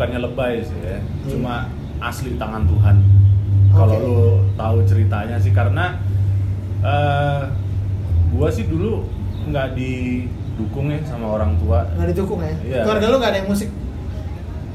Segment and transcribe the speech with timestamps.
[0.00, 0.96] bukannya lebay sih ya,
[1.28, 1.68] cuma
[2.00, 2.96] asli tangan Tuhan.
[3.68, 4.00] Kalau Oke.
[4.00, 4.20] lu
[4.56, 6.00] tahu ceritanya sih karena
[6.80, 7.40] eh
[8.32, 9.04] gua sih dulu
[9.44, 11.84] nggak didukung ya sama orang tua.
[11.92, 12.82] nggak didukung ya Iya.
[12.88, 13.68] keluarga lu nggak ada yang musik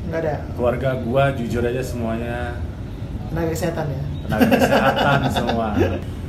[0.05, 2.61] nggak ada Keluarga gua jujur aja semuanya
[3.33, 5.67] tenaga kesehatan ya tenaga kesehatan semua.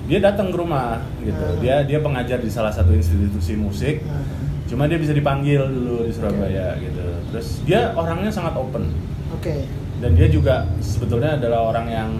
[0.08, 1.36] Dia datang ke rumah gitu.
[1.36, 1.60] Hmm.
[1.60, 4.00] Dia dia pengajar di salah satu institusi musik.
[4.08, 4.24] Nah,
[4.66, 7.05] Cuma dia bisa dipanggil dulu di Surabaya gitu.
[7.32, 8.86] Terus dia orangnya sangat open.
[9.34, 9.56] oke
[9.96, 12.11] dan dia juga sebetulnya adalah orang yang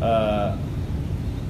[0.00, 0.48] eh,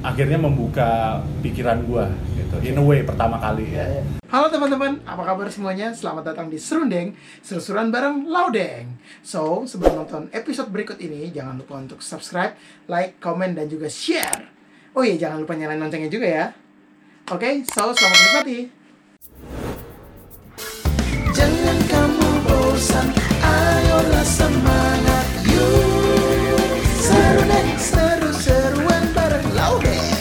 [0.02, 4.04] akhirnya membuka pikiran gua gitu in a way pertama kali Ya, ya ya.
[4.26, 5.92] Halo teman-teman, apa kabar semuanya?
[5.92, 7.12] Selamat datang di Serundeng,
[7.44, 8.96] serusuran bareng Laudeng.
[9.20, 12.56] So, sebelum nonton episode berikut ini, jangan lupa untuk subscribe,
[12.88, 14.48] like, komen, dan juga share.
[14.96, 16.46] Oh iya, jangan lupa nyalain loncengnya juga ya.
[17.28, 18.58] Oke, so selamat menikmati.
[22.92, 23.08] Bosan,
[23.40, 26.60] ayolah semangat, yuk.
[27.00, 30.12] Serundeng, seru-seruan bareng Laudeng.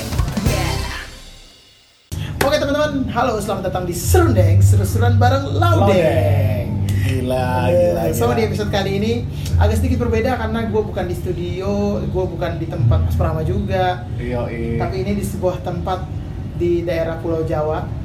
[2.40, 6.88] Oke teman-teman, halo selamat datang di Serundeng, seru-seruan bareng Laudeng.
[7.12, 8.40] gila Eh, gila, So gila.
[8.40, 9.14] di episode kali ini
[9.60, 14.08] agak sedikit berbeda karena gue bukan di studio, gue bukan di tempat Mas Prama juga,
[14.16, 14.80] Yoi.
[14.80, 16.08] tapi ini di sebuah tempat
[16.56, 18.00] di daerah Pulau Jawa.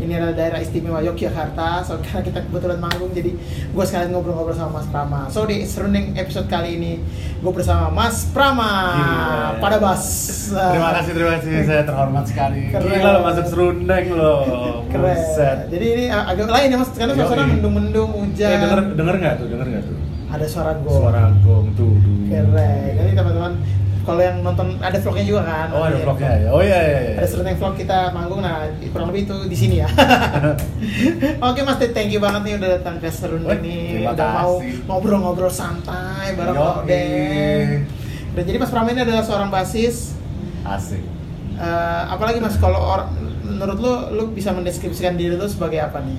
[0.00, 1.84] Ini adalah daerah istimewa Yogyakarta.
[1.84, 3.36] So karena kita kebetulan manggung, jadi
[3.68, 5.20] gue sekalian ngobrol-ngobrol sama Mas Prama.
[5.28, 6.92] So di Serundeng episode kali ini
[7.36, 9.60] gue bersama Mas Prama Gila.
[9.60, 10.04] pada bass.
[10.50, 12.84] terima kasih terima kasih saya terhormat sekali Keren.
[12.86, 14.34] gila lo masuk serundeng lo
[14.88, 15.04] Keren.
[15.06, 15.58] Buset.
[15.68, 18.48] Jadi ini uh, agak lain ya mas, karena suasana mendung-mendung, hujan.
[18.48, 19.96] eh, denger denger nggak tuh denger nggak tuh
[20.30, 20.94] Ada suara gong.
[20.94, 22.16] suara gong tuh tuh.
[22.26, 22.90] Keren.
[22.94, 23.52] Jadi teman-teman,
[24.10, 25.66] kalau yang nonton ada vlognya juga kan?
[25.70, 27.14] oh ada Nanti vlognya ya oh iya iya, iya.
[27.22, 29.88] Ada serenteng vlog kita manggung, nah kurang lebih itu di sini ya.
[31.46, 34.74] Oke mas, thank you banget nih udah datang ke Wih, nih, terima udah mau kasih.
[34.90, 36.58] ngobrol-ngobrol santai bareng.
[36.58, 37.66] Odeng.
[38.30, 40.14] Dan jadi Mas Pram ini adalah seorang basis.
[40.62, 41.02] asik
[41.60, 42.80] Eh, apalagi Mas, kalau
[43.44, 46.16] menurut lu, lu bisa mendeskripsikan diri lu sebagai apa nih?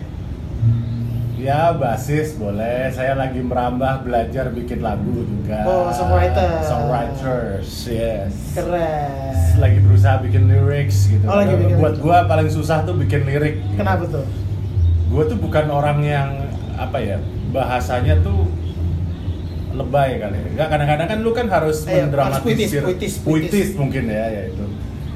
[1.41, 2.93] Ya basis boleh.
[2.93, 5.65] Saya lagi merambah belajar bikin lagu juga.
[5.65, 6.61] Oh, songwriter.
[6.61, 8.33] Songwriters, yes.
[8.53, 9.33] Keren.
[9.57, 11.25] Lagi berusaha bikin lyrics gitu.
[11.25, 13.57] Oh, lagi bikin Buat gua paling susah tuh bikin lirik.
[13.57, 13.73] gitu.
[13.75, 14.21] Kenapa tuh?
[15.09, 16.29] Gua tuh bukan orang yang
[16.77, 17.17] apa ya
[17.49, 18.45] bahasanya tuh
[19.73, 20.37] lebay kali.
[20.37, 20.45] ya.
[20.51, 22.45] Enggak kadang-kadang kan lu kan harus Eh, mendramatisir
[22.79, 23.67] harus puitis, puitis, puitis.
[23.73, 24.65] mungkin ya ya itu.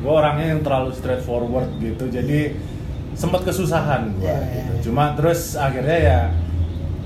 [0.02, 2.09] Gua orangnya yang terlalu straightforward gitu.
[2.09, 2.58] Jadi
[3.16, 4.72] sempat kesusahan gua Ya, ya, gitu.
[4.72, 4.81] ya.
[4.84, 6.20] Cuma terus akhirnya ya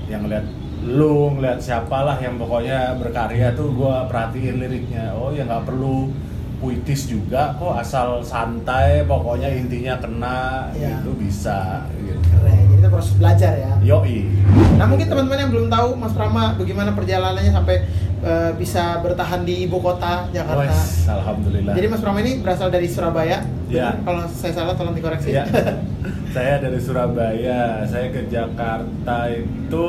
[0.06, 0.44] yang ngeliat
[0.82, 5.12] lu ngeliat siapalah yang pokoknya berkarya tuh gua perhatiin liriknya.
[5.12, 6.10] Oh ya nggak perlu
[6.58, 10.92] puitis juga kok asal santai pokoknya intinya kena Ya.
[10.92, 12.20] gitu bisa gitu.
[12.20, 12.68] Keren.
[12.68, 13.72] Jadi itu proses belajar ya.
[13.80, 14.28] Yoi.
[14.76, 17.76] Nah mungkin teman-teman yang belum tahu Mas Prama bagaimana perjalanannya sampai
[18.24, 20.68] eh, bisa bertahan di ibu kota Jakarta.
[20.68, 21.74] Wes, alhamdulillah.
[21.76, 23.44] Jadi Mas Prama ini berasal dari Surabaya.
[23.70, 23.96] Ya.
[23.96, 24.04] Benar?
[24.04, 25.34] Kalau saya salah tolong dikoreksi.
[25.34, 25.44] Ya.
[26.36, 27.84] saya dari Surabaya.
[27.88, 29.88] Saya ke Jakarta itu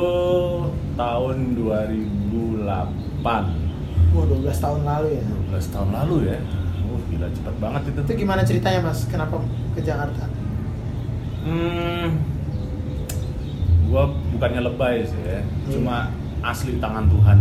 [0.96, 3.62] tahun 2008.
[4.12, 5.24] Wah 12 tahun lalu ya.
[5.56, 6.38] 12 tahun lalu ya.
[6.92, 8.00] Oh, gila cepet banget itu.
[8.04, 9.08] Itu gimana ceritanya Mas?
[9.08, 9.40] Kenapa
[9.72, 10.28] ke Jakarta?
[11.42, 12.22] Hmm,
[13.90, 16.06] gua bukannya lebay sih ya, cuma
[16.38, 17.38] asli tangan Tuhan.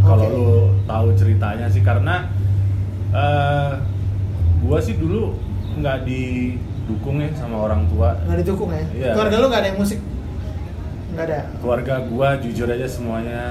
[0.00, 0.32] Kalau Oke.
[0.32, 0.50] lu
[0.84, 2.24] tahu ceritanya sih karena
[3.10, 3.70] eh
[4.60, 5.36] gua sih dulu
[5.72, 8.16] nggak didukung ya sama orang tua.
[8.22, 8.84] Nggak didukung ya?
[8.90, 9.12] Iya.
[9.12, 9.98] Keluarga lu nggak ada yang musik?
[11.10, 11.38] Nggak ada.
[11.58, 13.42] Keluarga gua jujur aja semuanya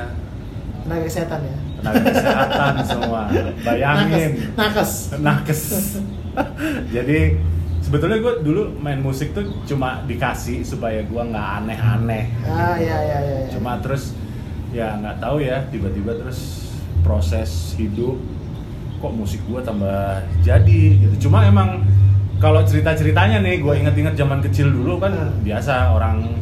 [0.80, 1.56] Tenaga kesehatan ya.
[1.80, 3.22] tenaga kesehatan semua.
[3.62, 4.32] Bayangin.
[4.54, 4.92] Nakes.
[5.18, 5.62] nakes
[6.96, 7.36] jadi
[7.80, 12.86] sebetulnya gue dulu main musik tuh cuma dikasih supaya gue nggak aneh-aneh Ah gitu.
[12.86, 13.38] ya ya ya.
[13.44, 13.48] ya.
[13.52, 14.14] cuma terus
[14.70, 16.70] ya nggak tahu ya tiba-tiba terus
[17.02, 18.20] proses hidup
[19.00, 21.82] kok musik gue tambah jadi gitu cuma emang
[22.38, 25.42] kalau cerita-ceritanya nih gue inget-inget zaman kecil dulu kan Hmm.
[25.42, 26.38] biasa orang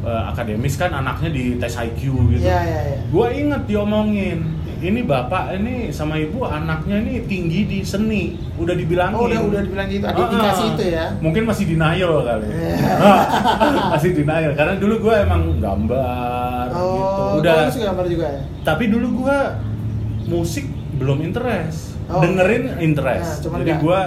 [0.00, 2.00] eh, akademis kan anaknya di tes IQ
[2.30, 2.98] gitu Iya iya iya.
[3.04, 8.22] gue inget diomongin ini bapak ini sama ibu anaknya ini tinggi di seni
[8.54, 10.04] udah dibilangin Oh udah udah dibilang gitu.
[10.04, 10.70] Ada Ah, indikasi ah.
[10.70, 11.06] itu ya.
[11.18, 12.74] mungkin masih denial kali Iya.
[13.92, 18.40] masih denial karena dulu gue emang gambar gitu Oh, udah kamu suka gambar juga ya?
[18.62, 19.38] tapi dulu gue
[20.28, 22.80] musik belum interest Oh, dengerin oke.
[22.80, 24.00] interest Nah, jadi gue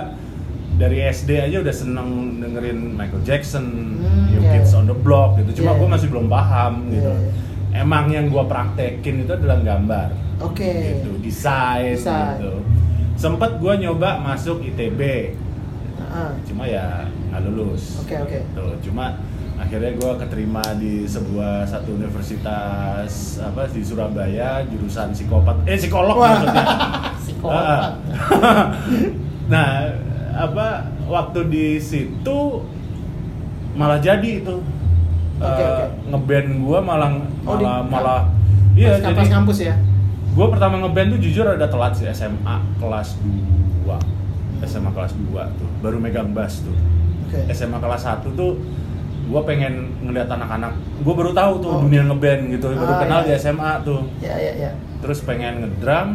[0.73, 3.65] dari SD aja udah seneng dengerin Michael Jackson,
[4.01, 5.61] Hmm, New iya, Kids on the Block gitu.
[5.61, 5.93] Cuma Iya, gue iya.
[5.93, 7.05] masih belum paham gitu.
[7.05, 7.29] Iya,
[7.71, 10.99] Emang yang gue praktekin itu adalah gambar, Oke.
[10.99, 12.35] gitu, desain, Desain.
[12.35, 12.59] gitu.
[13.15, 15.31] Sempet gue nyoba masuk ITB,
[16.03, 18.03] Ah, cuma ya nggak lulus.
[18.03, 18.39] Oke oke.
[18.51, 19.15] Tuh, cuma
[19.55, 26.27] akhirnya gue keterima di sebuah satu universitas apa di Surabaya jurusan psikopat eh psikolog Wah.
[26.35, 26.65] maksudnya
[27.23, 27.63] Psikopat.
[27.63, 27.87] Ah.
[29.53, 29.87] nah
[30.33, 30.67] apa
[31.07, 32.39] waktu di situ
[33.71, 34.59] malah jadi itu
[35.41, 35.85] Oke, Eh, oke.
[36.07, 37.09] ngeband gue malah
[37.41, 38.21] Oh, di- malah malah
[38.71, 39.75] iya Pas- jadi kampus ya?
[40.31, 43.17] Gue pertama ngeband tuh jujur ada telat sih SMA kelas
[43.81, 43.97] 2
[44.61, 46.77] SMA kelas 2 tuh baru megang bass tuh.
[47.25, 47.49] Oke.
[47.49, 48.61] SMA kelas 1 tuh
[49.23, 50.71] gue pengen ngeliat anak-anak.
[50.99, 51.81] Gue baru tahu tuh Oh.
[51.81, 53.41] dunia ngeband gitu baru Ah, kenal iya, di iya.
[53.41, 54.01] SMA tuh.
[54.19, 54.71] ya ya ya.
[54.99, 56.07] Terus pengen ngedrum.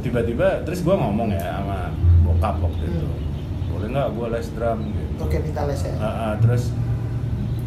[0.00, 1.92] Tiba-tiba terus gue ngomong ya sama
[2.22, 3.04] bokap waktu itu.
[3.04, 3.20] Hmm.
[3.68, 5.12] boleh nggak gue les drum gitu.
[5.18, 5.94] Oke minta les ya?
[5.96, 6.70] Ah, ah, terus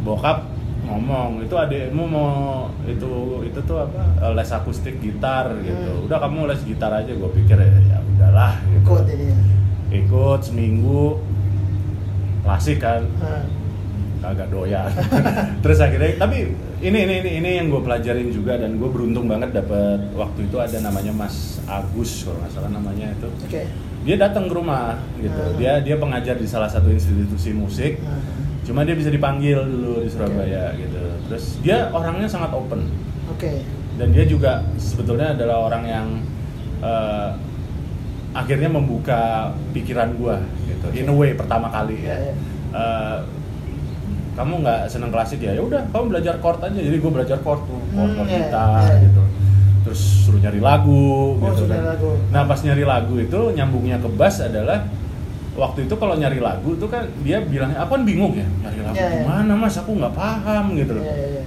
[0.06, 0.46] bokap
[0.86, 5.74] ngomong itu adekmu mau itu itu tuh apa eh, les akustik gitar gitu.
[5.74, 6.06] Hmm.
[6.06, 7.10] udah kamu les gitar aja.
[7.10, 8.86] Gue pikir ya, ya udahlah gitu.
[8.86, 9.38] Ikut ini ya
[9.94, 11.22] ikut seminggu
[12.46, 13.06] klasik kan.
[13.22, 13.44] Ah,
[14.22, 14.90] kagak doyan.
[15.64, 16.50] Terus akhirnya tapi
[16.82, 20.58] ini ini ini, ini yang gue pelajarin juga dan gue beruntung banget dapet waktu itu
[20.58, 23.30] ada namanya Mas Agus kalau nggak salah namanya itu.
[23.46, 23.64] Oke.
[24.06, 25.34] Dia datang ke rumah gitu.
[25.34, 25.58] Hmm.
[25.58, 27.98] dia dia pengajar di salah satu institusi musik.
[28.06, 28.22] Ah,
[28.66, 30.98] cuma dia bisa dipanggil dulu di Surabaya gitu.
[31.26, 32.90] Terus dia orangnya sangat open.
[33.30, 33.62] Oke.
[33.96, 36.08] Dan dia juga sebetulnya adalah orang yang
[36.82, 37.30] eh,
[38.32, 40.88] akhirnya membuka pikiran gua gitu.
[40.94, 42.34] In a way pertama kali Ya, ya ya.
[42.74, 43.18] Eh,
[44.36, 45.54] kamu nggak seneng klasik ya?
[45.54, 46.76] Ya udah kamu belajar chord aja.
[46.76, 48.98] Jadi gua belajar chord tuh chord Hmm, chord ya, gitar ya.
[49.06, 49.24] gitu.
[49.86, 51.94] Terus suruh nyari lagu Oh, gitu kan.
[51.94, 52.18] lagu.
[52.34, 54.82] nah pas nyari lagu itu nyambungnya ke bass adalah
[55.56, 58.96] waktu itu kalau nyari lagu tuh kan dia bilangnya apa kan bingung ya nyari lagu
[58.96, 59.12] Ya, ya.
[59.24, 61.44] gimana mas aku nggak paham gitu loh ya ya ya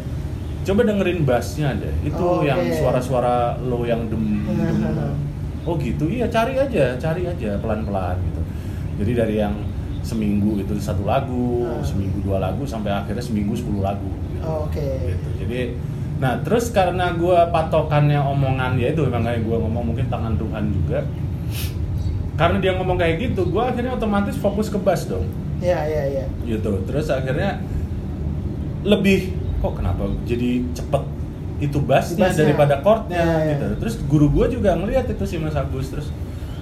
[0.65, 5.13] coba dengerin bassnya deh itu Oh, yang suara-suara lo yang dem, dem.
[5.69, 8.41] oh gitu iya cari aja cari aja pelan-pelan gitu
[8.99, 9.55] jadi dari yang
[10.01, 11.85] seminggu itu satu lagu Hmm.
[11.85, 14.41] seminggu dua lagu sampai akhirnya seminggu 10 lagu gitu.
[14.41, 14.81] Oh, oke.
[15.05, 15.77] gitu jadi
[16.19, 21.05] nah terus karena gua patokannya omongan ya itu makanya gua ngomong mungkin tangan Tuhan juga
[22.39, 25.27] karena dia ngomong kayak gitu gua akhirnya otomatis fokus ke bass dong.
[25.59, 26.79] Ya ya ya gitu.
[26.87, 27.59] Terus akhirnya
[28.87, 31.03] lebih kok kenapa jadi cepet
[31.59, 32.47] itu bassnya Bassnya.
[32.47, 33.19] daripada chordnya?
[33.19, 33.51] Ya, ya.
[33.53, 33.67] gitu.
[33.83, 36.09] Terus guru gua juga ngeliat itu si Mas Agus terus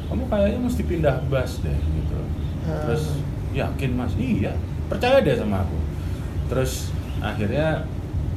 [0.08, 2.18] kamu kayaknya mesti pindah bass deh gitu.
[2.66, 2.82] Ah.
[2.88, 3.04] terus
[3.52, 4.12] yakin mas?
[4.16, 4.56] Iya
[4.88, 5.76] percaya deh sama aku.
[6.48, 6.88] Terus
[7.20, 7.84] akhirnya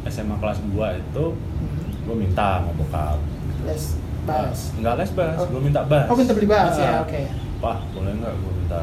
[0.06, 1.26] SMA kelas 2 itu
[1.60, 1.92] Hmm.
[2.04, 3.20] gue minta sama bokap.
[3.64, 3.96] Les
[4.28, 5.48] bass Enggak les bass, Oh.
[5.48, 6.08] gue minta bass.
[6.08, 7.22] Oh, minta beli bass, ya, oke.
[7.60, 8.82] Pak, boleh nggak gue minta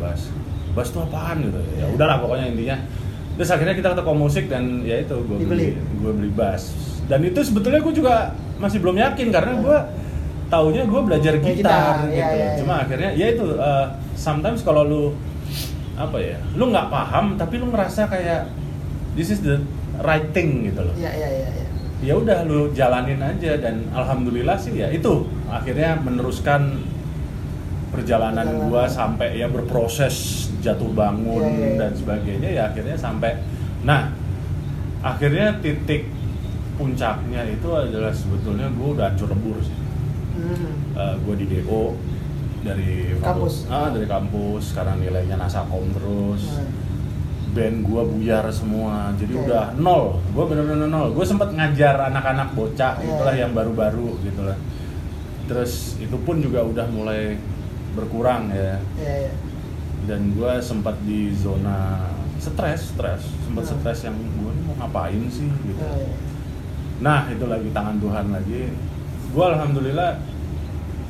[0.00, 0.20] bass?
[0.74, 1.60] Bass tuh apaan gitu?
[1.76, 2.76] Ya udahlah pokoknya intinya.
[3.34, 6.72] Terus akhirnya kita ke toko musik dan ya itu gue beli, gue beli bass.
[7.10, 9.78] Dan itu sebetulnya gue juga masih belum yakin karena gue
[10.48, 12.14] taunya gue belajar gitar, gitar, gitu.
[12.14, 12.50] ya, ya, ya.
[12.62, 15.04] Cuma akhirnya ya itu uh, sometimes kalau lu
[15.94, 18.50] apa ya, lu nggak paham tapi lu ngerasa kayak
[19.14, 19.58] this is the
[20.02, 21.63] right thing gitu loh ya ya ya ya
[22.00, 26.82] ya udah lu jalanin aja dan alhamdulillah sih ya itu akhirnya meneruskan
[27.88, 28.68] perjalanan Perjalanan.
[28.68, 30.14] gua sampai ya berproses
[30.58, 31.78] jatuh bangun Iya, iya, iya.
[31.78, 33.38] dan sebagainya ya akhirnya sampai
[33.80, 34.10] nah
[35.00, 36.10] akhirnya titik
[36.74, 39.76] puncaknya itu adalah sebetulnya gua udah hancur lebur sih
[40.34, 40.98] Hmm.
[40.98, 41.94] Eh, gua di DO
[42.60, 43.70] dari Kampus.
[43.70, 46.66] ah dari kampus sekarang nilainya nasakom terus Nah,
[47.54, 49.14] band gua buyar semua.
[49.14, 49.46] Jadi Oke.
[49.46, 50.18] udah nol.
[50.34, 51.14] Gua bener-bener nol.
[51.14, 53.06] Gue sempet ngajar anak-anak bocah Iya.
[53.06, 54.58] itulah yang baru-baru gitu lah.
[55.46, 57.38] Terus itu pun juga udah mulai
[57.94, 58.82] berkurang ya.
[58.98, 59.32] Ya ya
[60.04, 61.96] dan gua sempat di zona
[62.36, 63.24] stres stres.
[63.40, 63.72] Sempat Hmm.
[63.80, 65.48] stres yang gue mau ngapain sih?
[65.48, 65.80] gitu.
[65.80, 66.12] Ya, ya.
[67.00, 68.68] nah itu lagi tangan Tuhan lagi.
[69.32, 70.20] Gua alhamdulillah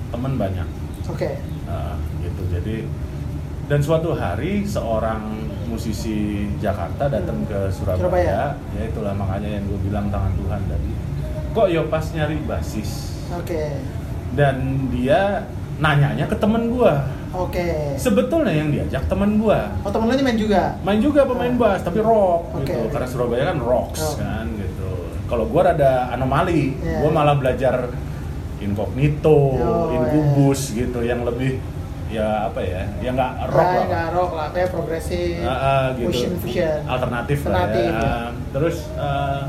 [0.09, 0.69] temen banyak.
[1.05, 1.43] Oke.
[1.67, 2.43] Nah, gitu.
[2.49, 2.87] Jadi
[3.67, 5.44] dan suatu hari seorang
[5.75, 6.17] musisi
[6.57, 8.41] Jakarta datang ke Surabaya, Surabaya.
[8.73, 10.91] ya itulah makanya yang gue bilang tangan Tuhan tadi.
[11.51, 12.91] Kok yo pas nyari basis?
[13.35, 13.75] Oke.
[14.35, 14.57] Dan
[14.89, 16.93] dia nanyanya ke temen gue
[17.33, 17.67] oke.
[17.97, 20.79] Sebetulnya yang diajak temen gue oh temen ini main juga?
[20.81, 21.59] Main juga pemain Oh.
[21.61, 22.87] bass tapi rock Oke, gitu.
[22.89, 24.15] Karena Surabaya kan rocks Oh.
[24.17, 24.91] kan gitu.
[25.25, 26.79] Kalau gue rada anomali.
[26.79, 27.91] Iya, gue malah belajar
[28.57, 31.59] incognito Oh, incubus gitu yang lebih
[32.15, 35.83] ya apa ya yang nggak rock Nah, lah nggak rock lah kayak progresif Ah, ah,
[35.93, 36.09] gitu.
[36.09, 37.91] fusion fusion alternatif, lah Alternatif, ya.
[37.91, 38.07] ya.
[38.07, 39.41] Ah, terus ah,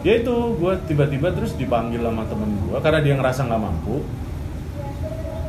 [0.00, 3.96] ya itu gue tiba-tiba terus dipanggil sama temen gue karena dia ngerasa nggak mampu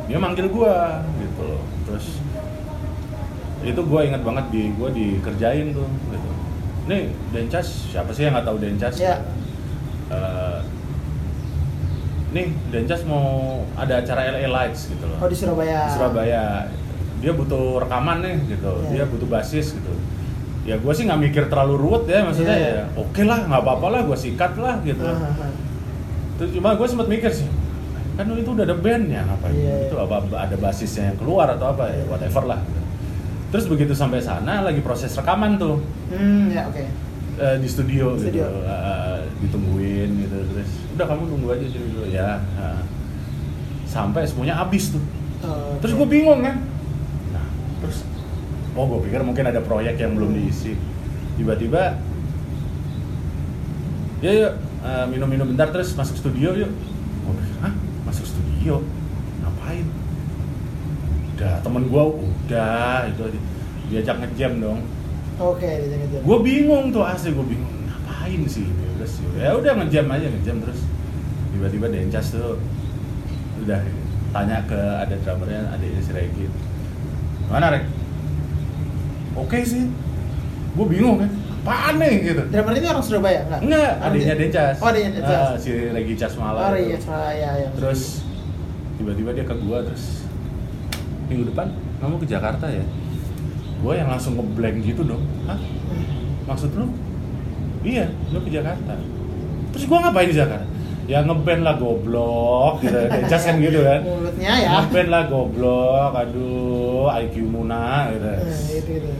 [0.05, 0.73] dia manggil gue
[1.21, 2.17] gitu loh terus
[3.61, 6.29] itu gue ingat banget di gue dikerjain tuh gitu
[6.87, 9.21] nih Dencas siapa sih yang nggak tahu Dencas Ya.
[10.09, 10.48] Eh,
[12.29, 13.25] nih Dencas mau
[13.73, 16.43] ada acara LA Lights gitu loh oh di Surabaya di Surabaya
[17.19, 18.89] dia butuh rekaman nih gitu Iya.
[18.91, 19.93] dia butuh basis gitu
[20.61, 23.87] ya gue sih nggak mikir terlalu ruwet ya maksudnya Iya, ya oke lah nggak apa-apa
[23.89, 25.51] lah gue sikat lah gitu ah, ah.
[26.35, 27.49] Terus cuma gue sempat mikir sih
[28.13, 29.87] kan itu udah ada bandnya ngapain Iya, iya.
[29.87, 32.81] itu apa ada basisnya yang keluar atau apa ya whatever lah gitu.
[33.49, 36.83] terus begitu sampai sana lagi proses rekaman tuh Hmm, ya oke.
[37.35, 38.43] eh, di studio, Studio.
[38.43, 39.08] gitu eh,
[39.39, 40.69] ditungguin gitu terus
[40.99, 42.43] udah kamu tunggu aja sih dulu ya.
[42.59, 42.83] Nah,
[43.87, 45.03] sampai semuanya habis tuh.
[45.47, 46.59] Oh, terus gue bingung kan.
[47.31, 47.47] Nah
[47.79, 48.03] terus
[48.75, 50.75] oh gue pikir mungkin ada proyek yang belum diisi.
[51.39, 51.95] Tiba-tiba
[54.19, 54.53] ya yuk
[54.83, 56.71] eh, minum-minum bentar terus masuk studio yuk.
[57.23, 57.73] Gue pikir hah?
[58.03, 58.83] Masuk studio?
[59.39, 59.87] Ngapain?
[61.39, 63.39] Udah temen gue udah itu aja.
[63.89, 64.79] Diajak ngejam dong.
[65.39, 67.78] Oke, jangan gue bingung tuh asli gue bingung
[68.29, 68.65] ngapain sih?
[68.65, 70.79] Ya udah sih ya udah ngejam aja ngejam terus.
[71.49, 72.55] Tiba-tiba Dencas tuh.
[73.59, 73.81] Udah
[74.29, 76.45] tanya ke ada drummernya adiknya si Regi.
[77.49, 77.83] Mana Rek?
[79.35, 79.89] Oke sih.
[80.77, 82.13] Gue bingung kan apaan nih?
[82.23, 82.41] Gitu.
[82.47, 83.41] Drummer ini orang Surabaya?
[83.43, 83.59] Enggak?
[83.61, 85.41] enggak Orang adiknya di- Dencas Oh, adiknya Dencas.
[85.43, 87.69] Ah, si Regi Casmala Oh iya, Surabaya ya.
[87.73, 88.01] terus
[88.95, 90.27] tiba-tiba dia ke gua terus
[91.27, 91.67] minggu depan
[91.99, 92.85] kamu ke Jakarta ya?
[93.79, 95.23] Gua yang langsung ngeblank gitu dong.
[95.45, 95.59] Hah?
[96.45, 96.87] Maksud lu
[97.81, 98.93] iya lu ke Jakarta
[99.69, 100.65] terus gua ngapain di Jakarta
[101.05, 104.69] ya ngeband lah goblok gitu Dencas kan gitu kan mulutnya ya.
[104.77, 108.45] ngeband lah goblok aduh IQ Muna gitu Eh,
[108.77, 109.11] itu itu.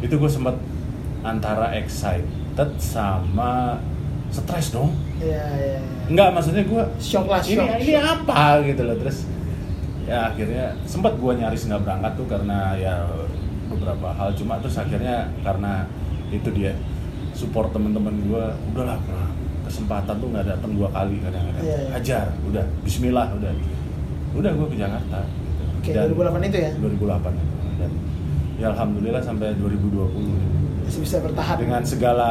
[0.00, 0.56] itu gue sempet
[1.20, 2.24] antara excited
[2.78, 3.76] sama
[4.28, 5.76] stres dong Iya, iya.
[5.76, 5.80] iya.
[6.04, 7.68] Enggak, maksudnya gue Shock lah, ini, shock.
[7.78, 8.04] ini shock.
[8.24, 9.18] apa gitu loh terus
[10.04, 12.94] ya akhirnya sempat gue nyaris nggak berangkat tuh karena ya
[13.68, 15.88] beberapa hal cuma terus akhirnya karena
[16.28, 16.72] itu dia
[17.34, 18.98] support temen-temen gue udahlah
[19.62, 21.90] kesempatan tuh nggak datang dua kali kadang-kadang Iya, iya.
[21.92, 23.50] hajar udah Bismillah udah
[24.34, 25.62] udah gue ke Jakarta gitu.
[25.78, 26.70] Oke, 2008 itu ya?
[26.74, 27.54] 2008 itu.
[27.74, 27.90] dan
[28.54, 31.56] ya alhamdulillah sampai 2020 Masih bisa bertahan.
[31.58, 32.30] dengan segala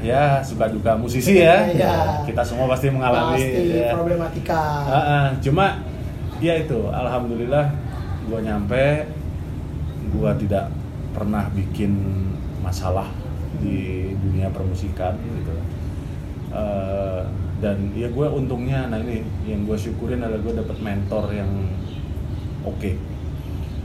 [0.00, 2.24] ya suka duka musisi ya Iya.
[2.24, 3.90] kita semua pasti mengalami Pasti ya.
[3.92, 4.62] problematika.
[4.82, 5.26] Ah, ah.
[5.38, 5.82] cuma
[6.38, 7.68] ya itu alhamdulillah
[8.24, 9.06] gua nyampe
[10.10, 10.70] gua tidak
[11.10, 11.92] pernah bikin
[12.60, 13.10] masalah
[13.62, 13.78] di
[14.14, 15.54] dunia permusikan gitu
[16.52, 17.22] Eh,
[17.64, 21.48] dan ya gue untungnya nah ini yang gue syukurin adalah gue dapet mentor yang
[22.60, 22.92] oke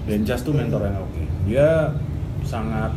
[0.03, 1.95] Denjas tuh mentor yang oke dia
[2.43, 2.91] sangat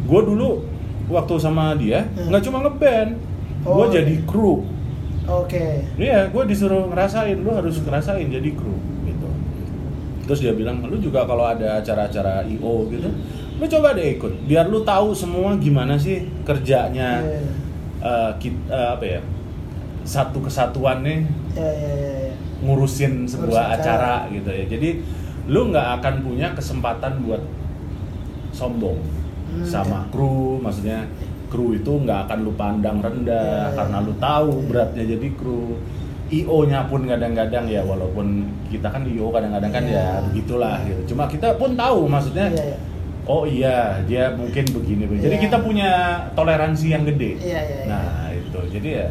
[0.00, 0.64] gue dulu
[1.06, 2.32] waktu sama dia Hmm.
[2.32, 3.20] nggak cuma ngeband
[3.60, 4.24] gue Oh, jadi iya.
[4.24, 4.64] kru
[5.26, 5.82] Oke.
[5.98, 9.26] Iya, gue disuruh ngerasain, lu harus ngerasain jadi kru gitu.
[10.22, 13.10] Terus dia bilang, lu juga kalau ada acara-acara IO gitu,
[13.56, 17.40] lu coba deh ikut, biar lu tahu semua gimana sih kerjanya Iya.
[17.98, 19.20] eh, kit- eh, apa ya
[20.02, 22.32] satu kesatuan nih Ya, ya, ya, ya.
[22.60, 24.64] ngurusin sebuah Ngurusin acara gitu ya.
[24.66, 24.88] Jadi
[25.46, 27.40] lu nggak akan punya kesempatan buat
[28.52, 29.00] sombong
[29.46, 30.10] Hmm, sama ya.
[30.10, 31.06] kru, maksudnya
[31.46, 33.74] kru itu nggak akan lu pandang rendah ya.
[33.74, 34.64] karena lu tahu Ya.
[34.68, 35.78] beratnya jadi kru.
[36.26, 39.94] IO-nya pun kadang-kadang ya walaupun kita kan IO kadang-kadang kan Ya.
[39.94, 41.14] ya begitulah gitu.
[41.14, 42.78] Cuma kita pun tahu maksudnya Iya, iya.
[43.26, 45.04] Oh iya dia mungkin begini.
[45.04, 45.24] begini.
[45.24, 45.44] Jadi Iya.
[45.44, 45.90] kita punya
[46.32, 47.36] toleransi yang gede.
[47.36, 47.86] Iya, iya, iya.
[47.86, 48.60] Nah, itu.
[48.70, 49.08] Jadi ya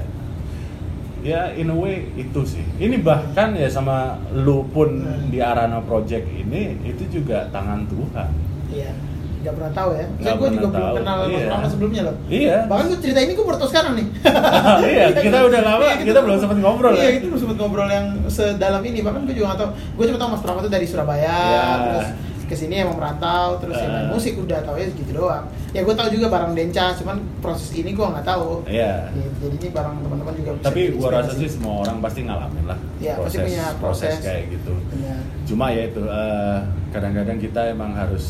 [1.21, 2.65] ya in a way itu sih.
[2.77, 5.27] Ini bahkan ya sama lu pun Hmm.
[5.27, 8.29] di Arana Project ini itu juga tangan Tuhan.
[8.69, 8.93] Iya.
[9.41, 10.05] Gak pernah tahu ya.
[10.07, 11.45] Nggak Saya gue juga pernah belum tahu, kenal Mas iya.
[11.45, 12.15] Rama sebelumnya loh.
[12.25, 12.57] Iya.
[12.65, 14.07] Bahkan gue cerita ini gue baru tahu sekarang nih.
[14.89, 17.11] iya, kita udah lama, Iya, kita belum sempat ngobrol Iya, ya.
[17.13, 18.99] kita belum sempat ngobrol yang sedalam ini.
[19.01, 19.69] Bahkan gue juga gak tahu.
[19.95, 21.65] Gue cuma tahu Mas Rama tuh dari Surabaya, Iya.
[21.79, 22.07] terus
[22.45, 24.11] ke sini emang merantau, terus ya main Eh.
[24.11, 25.43] musik udah tahu ya segitu doang.
[25.69, 28.61] Ya gue tahu juga barang Denca, cuman proses ini gue nggak tahu.
[28.65, 29.09] Iya.
[29.09, 32.77] Ya, jadi ini barang teman-teman juga Tapi gua rasa sih semua orang pasti ngalamin lah
[32.77, 34.15] pasti proses, punya proses proses.
[34.21, 34.73] kayak gitu.
[34.89, 35.19] Benar.
[35.43, 36.57] Cuma ya itu eh,
[36.89, 38.25] kadang-kadang kita emang harus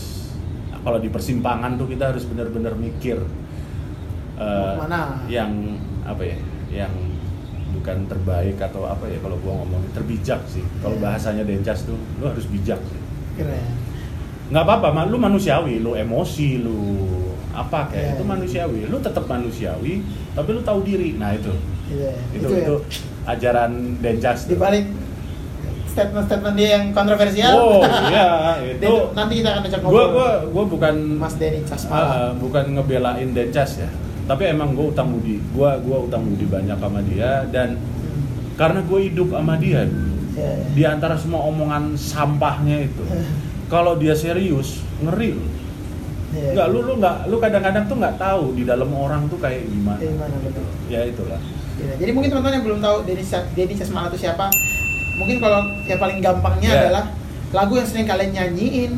[0.79, 3.19] kalau di persimpangan tuh kita harus benar-benar mikir
[4.35, 5.01] eh, Mau ke mana?
[5.27, 5.51] yang
[6.03, 6.37] apa ya,
[6.73, 6.93] yang
[7.73, 10.63] bukan terbaik atau apa ya kalau gua ngomongin terbijak sih.
[10.79, 11.03] Kalau Iya.
[11.03, 13.01] bahasanya Dencas tuh lu harus bijak sih.
[13.35, 13.65] Keren.
[14.45, 16.77] Nggak apa-apa, ma- lu manusiawi, lu emosi, lu
[17.51, 18.13] apa kayak Iya.
[18.13, 19.93] itu manusiawi, lu tetap manusiawi,
[20.31, 21.15] tapi lu tahu diri.
[21.15, 21.49] Nah itu,
[21.87, 22.61] Iya, itu itu, ya.
[22.61, 22.75] itu
[23.25, 24.45] ajaran Dencas.
[24.45, 24.85] Di balik
[25.87, 27.53] statement-statement dia yang kontroversial.
[27.55, 27.79] Oh
[28.11, 28.27] iya,
[28.61, 28.83] itu.
[28.83, 32.03] Itu nanti kita akan ajak Gua gua gua bukan Mas Denny Casmala.
[32.03, 33.89] ah, bukan ngebelain Dencas ya.
[34.25, 37.77] Tapi emang gue utang budi, gua gua utang budi banyak sama dia dan
[38.55, 39.91] karena gue hidup sama dia Iya,
[40.33, 40.65] iya.
[40.71, 43.03] di antara semua omongan sampahnya itu,
[43.67, 45.49] kalau dia serius ngeri loh.
[46.31, 46.51] Iya.
[46.51, 49.97] Enggak, lu lu nggak lu kadang-kadang tuh nggak tahu di dalam orang tuh kayak gimana.
[49.97, 50.65] Kayak gimana, betul.
[50.87, 51.39] Ya itulah.
[51.75, 54.47] Iya, Jadi mungkin teman-teman yang belum tahu Denny Denny Casmala itu siapa,
[55.15, 56.81] mungkin kalau yang paling gampangnya Iya.
[56.81, 57.03] adalah
[57.51, 58.93] lagu yang sering kalian nyanyiin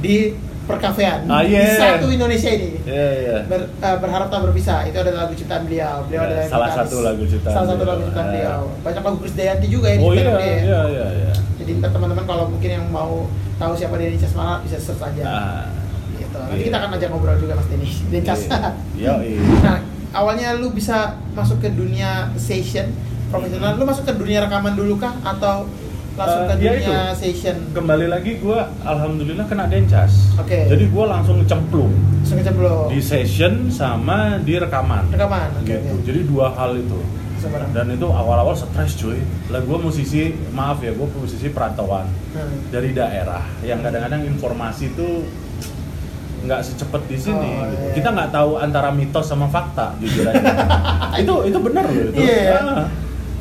[0.00, 1.76] di perkafean Ah, di iya.
[1.76, 2.76] satu Indonesia ini.
[2.84, 3.36] Iya, iya.
[3.44, 5.96] Ber- eh, berharap tak berpisah itu adalah lagu ciptaan beliau.
[6.06, 8.30] Beliau Ya, adalah salah satu lagu ciptaan Salah satu lagu ciptaan Ah.
[8.30, 8.62] beliau.
[8.80, 10.56] Banyak lagu Krisdayanti juga ya Oh iya, oleh dia.
[10.62, 11.32] iya, iya, iya.
[11.58, 13.26] Jadi teman-teman kalau mungkin yang mau
[13.60, 15.22] tahu siapa Denny Casmala bisa search aja.
[15.22, 15.64] Ah,
[16.12, 16.36] Gitu.
[16.36, 16.66] Nanti Iya.
[16.66, 17.88] kita akan ajak ngobrol juga Mas Denny.
[18.06, 18.40] Denny Cas.
[18.94, 19.40] Iya, iya.
[19.64, 19.78] Nah,
[20.12, 20.96] awalnya lu bisa
[21.32, 22.88] masuk ke dunia session
[23.28, 25.64] profesional, lu masuk ke dunia rekaman dulu kah atau
[26.12, 27.56] langsung ke ya dunia session?
[27.70, 30.34] Kembali lagi gue, alhamdulillah kena dencas.
[30.36, 30.66] Oke.
[30.66, 32.90] Jadi gue langsung cemplung Langsung kecemplung.
[32.90, 35.08] di session sama di rekaman.
[35.08, 35.88] Rekaman, oke, gitu.
[35.88, 36.02] oke.
[36.04, 36.98] Jadi dua hal itu.
[37.70, 39.16] Dan itu awal-awal stres cuy.
[39.48, 42.70] Lah gue musisi, maaf ya, gue musisi perantauan Hmm.
[42.70, 45.24] dari daerah yang kadang-kadang informasi itu
[46.40, 47.50] nggak secepat di sini.
[47.58, 47.84] Oh, gitu.
[47.84, 47.92] iya.
[47.96, 50.40] Kita nggak tahu antara mitos sama fakta, jujur aja.
[51.22, 52.12] itu itu benar loh itu.
[52.16, 52.56] Iya.
[52.56, 52.86] Ah.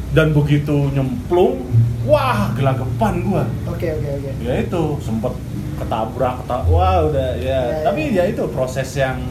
[0.10, 1.64] Dan begitu nyemplung,
[2.04, 3.44] wah gelagapan gua.
[3.70, 4.30] Oke, oke, oke.
[4.42, 5.32] Ya itu sempet
[5.80, 7.62] ketabrak, keta wah udah ya.
[7.62, 8.26] Iya, Tapi iya.
[8.28, 9.22] ya itu proses yang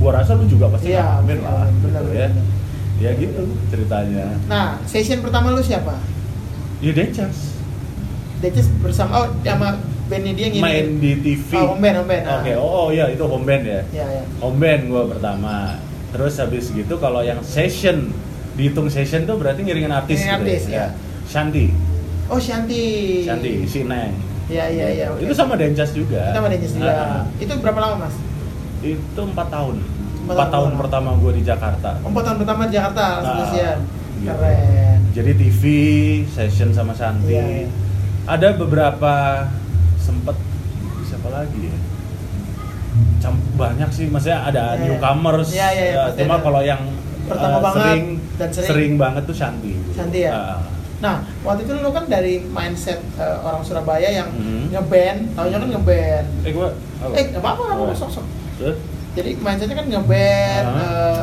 [0.00, 2.28] gua rasa lu juga pasti Iya, ngalamin lah, benar, gitu ya.
[2.32, 2.44] benar.
[2.96, 4.32] Ya gitu ceritanya.
[4.48, 6.00] Nah, session pertama lu siapa?
[6.80, 7.52] Ya Decas.
[8.40, 9.76] Decis bersama oh sama
[10.08, 10.62] bandnya dia ngini.
[10.64, 11.50] Main di TV.
[11.56, 12.24] Oh, home band, home band.
[12.24, 12.40] ah.
[12.40, 13.80] Oke, oh, oh iya itu home band ya.
[13.92, 14.22] Iya, iya.
[14.40, 15.76] Home band gua pertama.
[16.12, 18.12] Terus habis gitu kalau yang session
[18.56, 20.76] dihitung session tuh berarti ngiringin artis Ngiringin gitu artis, ya.
[20.76, 20.86] ya.
[21.26, 21.66] Shanti,
[22.26, 23.22] Oh, Shanti.
[23.26, 24.14] Shanti, si Neng.
[24.46, 25.06] Iya, iya, iya.
[25.10, 25.26] oke.
[25.26, 26.30] Itu sama Dencas juga.
[26.32, 26.94] Sama Decis juga.
[26.94, 28.14] Ah, Itu berapa lama, Mas?
[28.80, 29.82] itu empat tahun.
[30.28, 30.72] Empat tahun tahun.
[30.76, 31.90] pertama gue di Jakarta.
[32.00, 33.78] Oh, Empat tahun pertama di Jakarta Ah, session.
[34.16, 34.26] gitu.
[34.28, 34.98] Keren.
[35.12, 35.62] Jadi TV
[36.26, 37.30] session sama Shanti.
[37.30, 37.68] Iya, iya.
[38.26, 39.14] Ada beberapa
[39.96, 40.34] sempet
[41.02, 41.76] siapa lagi ya?
[43.18, 44.84] Cam- banyak sih, maksudnya ada Iya, iya.
[44.88, 45.48] newcomers.
[45.50, 46.82] Iya, iya, iya, ya, cuma kalau yang
[47.24, 48.04] Pertama eh, banget sering,
[48.36, 48.68] dan sering.
[48.68, 49.72] sering banget tuh Shanti.
[49.92, 50.30] Shanti ya?
[50.32, 50.58] Ah.
[50.96, 54.72] Nah, waktu itu lu kan dari mindset eh, orang Surabaya yang Mhm.
[54.72, 56.26] ngeband, taunya kan ngeband.
[56.42, 56.68] eh gua
[56.98, 57.12] apa?
[57.14, 57.98] Eh, nggak apa-apa, nggak apa-apa, Oh.
[57.98, 58.26] sok-sok.
[58.56, 58.76] Terus?
[59.16, 60.76] Jadi mindsetnya kan ngeband, Ah.
[60.76, 61.22] eh,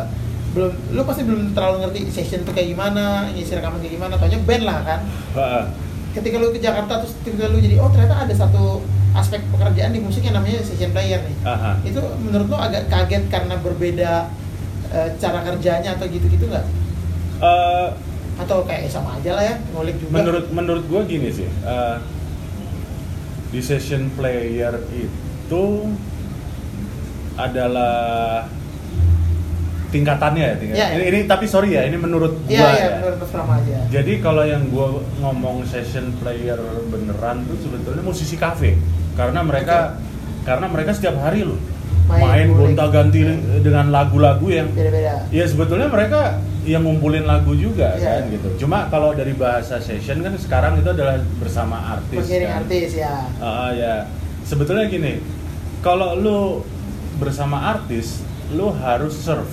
[0.51, 4.39] belum, lu pasti belum terlalu ngerti session tuh kayak gimana, ngisi rekaman kayak gimana, taunya
[4.39, 5.00] band lah kan.
[5.33, 5.63] Ah,
[6.12, 8.81] Ketika lu ke Jakarta terus tiba lu jadi, oh ternyata ada satu
[9.13, 11.38] aspek pekerjaan di musik yang namanya session player nih.
[11.43, 11.77] ah.
[11.79, 14.12] Itu menurut lu agak kaget karena berbeda
[14.89, 16.65] eh, cara kerjanya atau gitu-gitu nggak?
[17.39, 17.89] Eh,
[18.36, 20.13] Atau kayak sama aja lah ya, ngulik juga.
[20.15, 21.97] menurut menurut gue gini sih eh,
[23.49, 25.63] di session player itu
[27.36, 28.46] adalah
[29.89, 30.76] tingkatannya ya tingkat.
[30.76, 30.96] Iya, iya.
[30.96, 33.78] Ini, ini tapi sorry ya ini menurut gue Iya, iya, ya menurut Mas Rama aja.
[33.88, 34.88] jadi kalau yang gue
[35.19, 36.58] ngomong session player
[36.89, 38.74] beneran tuh sebetulnya musisi kafe
[39.13, 40.02] karena mereka
[40.43, 41.62] karena mereka setiap hari loh
[42.04, 42.76] Main, main, ngulik.
[42.76, 43.22] gonta ganti
[43.63, 45.24] dengan lagu-lagu yang Beda-beda.
[45.32, 48.19] Ya sebetulnya mereka yang ngumpulin lagu juga Iya.
[48.19, 48.48] kan gitu.
[48.60, 52.28] Cuma kalau dari bahasa session kan sekarang itu adalah bersama artis.
[52.28, 52.60] Kan.
[52.60, 53.24] artis ya.
[53.39, 54.04] Ah, ya.
[54.43, 55.24] Sebetulnya gini,
[55.80, 56.39] kalau lu
[57.23, 58.19] bersama artis,
[58.51, 59.49] lu harus serve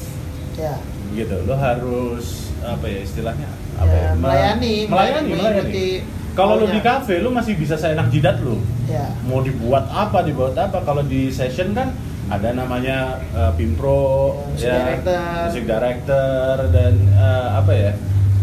[0.55, 0.75] Ya.
[1.15, 1.39] gitu.
[1.41, 3.47] Lu harus apa ya istilahnya?
[3.75, 4.11] Apa Ya, ya?
[4.11, 5.89] Me- melayani, melayani, melayani.
[6.31, 6.75] Kalau lu maunya.
[6.77, 8.59] di kafe, lu masih bisa seenak jidat lu.
[8.87, 9.11] Ya.
[9.25, 10.79] Mau dibuat apa, dibuat apa.
[10.81, 11.91] Kalau di session kan
[12.29, 15.23] ada namanya uh, pimpro, Music director.
[15.45, 17.93] music director dan uh, apa ya?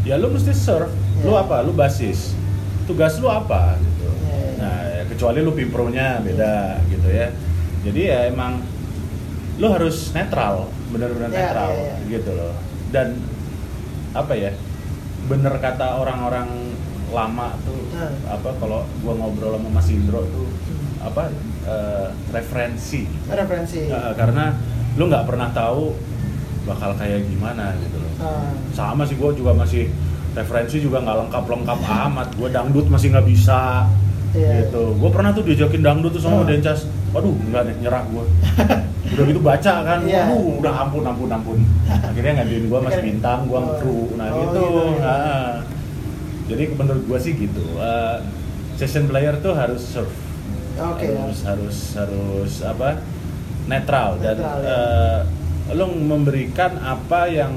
[0.03, 0.91] Ya lu mesti serve.
[1.21, 1.43] Lu Ya.
[1.43, 1.61] apa?
[1.61, 2.35] Lu basis.
[2.83, 4.07] Tugas lu apa gitu.
[4.21, 4.51] Ya, ya.
[4.57, 7.27] Nah, ya, kecuali lu pimpronya beda gitu ya.
[7.83, 8.59] Jadi ya emang
[9.57, 11.95] lu harus netral, benar-benar Ya, netral ya, ya.
[12.07, 12.53] gitu loh.
[12.87, 13.07] Dan
[14.11, 14.51] apa ya?
[15.25, 18.13] Bener kata orang-orang lama tuh Hmm.
[18.27, 20.47] apa kalau gua ngobrol sama Mas Indro tuh
[20.99, 21.31] apa
[21.63, 23.87] eh, referensi Referensi.
[23.87, 24.51] Eh, karena
[24.93, 25.95] lu nggak pernah tahu
[26.63, 28.51] bakal kayak gimana gitu loh Ah.
[28.71, 29.87] sama sih gua juga masih
[30.31, 33.87] referensi juga nggak lengkap lengkap amat gua dangdut masih nggak bisa
[34.37, 34.49] Iya.
[34.63, 36.49] gitu gua pernah tuh diajakin dangdut tuh sama Hmm.
[36.51, 38.23] Dencas waduh nggak deh nyerah gua
[39.13, 40.23] udah gitu baca kan Iya.
[40.27, 43.75] waduh udah ampun ampun ampun akhirnya ngaduin gua mas bintang gua Oh.
[43.77, 44.83] kru nah Oh, gitu, gitu.
[44.99, 45.51] Nah,
[46.45, 48.17] jadi menurut gua sih gitu Eh,
[48.75, 50.13] session player tuh harus serve
[50.77, 51.09] Oke.
[51.09, 53.01] harus harus harus apa
[53.65, 54.69] netral, dan Netral, ya.
[54.69, 55.19] eh,
[55.73, 57.51] lo memberikan apa yang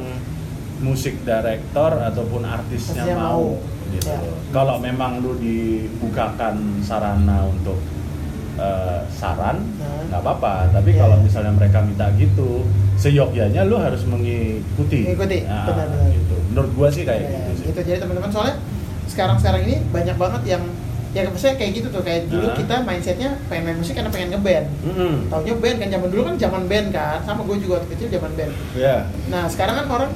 [0.81, 3.61] musik director ataupun artisnya Artisnya mau, mau.
[3.92, 4.09] Gitu.
[4.09, 4.18] Ya.
[4.50, 7.79] Kalau memang lu dibukakan sarana untuk
[8.57, 10.05] eh, saran Nah.
[10.07, 11.00] nggak apa-apa, tapi Ya.
[11.00, 15.09] kalau misalnya mereka minta gitu, seyogyanya lu harus mengikuti.
[15.09, 16.12] Mengikuti, Nah, benar-benar.
[16.12, 16.37] gitu.
[16.53, 17.64] Menurut gua sih kayak Ya, gitu sih.
[17.72, 17.81] gitu.
[17.81, 18.57] Jadi teman-teman soalnya
[19.09, 20.62] sekarang-sekarang ini banyak banget yang
[21.11, 22.55] ya maksudnya kayak gitu tuh kayak dulu Nah.
[22.55, 24.66] kita mindsetnya pengen main musik karena pengen ngeband.
[24.85, 25.14] Mm-mm.
[25.26, 28.33] Taunya band kan zaman dulu kan zaman band kan, sama gue juga waktu kecil zaman
[28.37, 28.53] band.
[28.76, 28.96] Ya.
[29.26, 30.11] Nah sekarang kan orang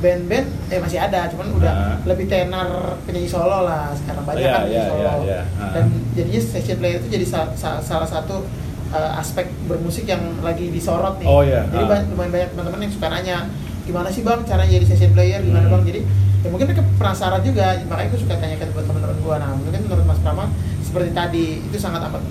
[0.00, 1.96] band-band eh masih ada, cuman udah Nah.
[2.04, 2.68] lebih tenar
[3.02, 5.00] penyanyi solo lah sekarang banyak Iya, kan penyanyi iya, solo.
[5.02, 5.40] iya, iya.
[5.56, 5.70] Ah.
[5.70, 8.42] Dan jadinya session player itu jadi sa- sa- salah satu
[8.90, 11.24] eh, aspek bermusik yang lagi disorot nih.
[11.24, 11.62] Oh, iya.
[11.64, 11.88] Jadi Ah.
[11.88, 13.36] banyak, lumayan banyak teman-teman yang suka nanya
[13.80, 15.74] gimana sih bang cara jadi session player gimana Hmm.
[15.76, 16.00] bang jadi
[16.40, 20.04] ya mungkin mereka penasaran juga makanya gue suka tanyakan buat teman-teman gue nah mungkin menurut
[20.04, 20.44] Mas Prama
[20.80, 22.22] seperti tadi itu sangat amat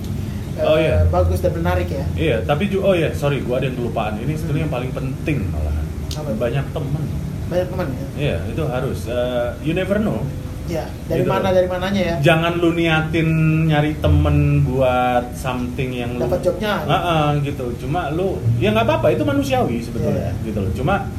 [0.54, 1.04] eh, Oh, iya.
[1.06, 4.16] bagus dan menarik ya Iya, tapi juga oh ya, sorry, gua ada yang kelupaan.
[4.16, 5.84] Ini sebetulnya yang paling penting malahan.
[6.12, 6.28] Apa?
[6.34, 7.04] Banyak temen.
[7.50, 8.98] Banyak teman ya Iya, itu harus.
[9.06, 10.22] Eh, you never know.
[10.70, 11.30] ya dari Gitu.
[11.34, 13.26] mana dari mananya ya Jangan lu niatin
[13.66, 17.74] nyari temen buat something yang lu dapat jobnya Ah, ah, gitu.
[17.76, 20.46] Cuma lu ya nggak apa-apa, itu manusiawi sebetulnya, Iya.
[20.46, 20.70] gitu loh.
[20.70, 21.10] Cuma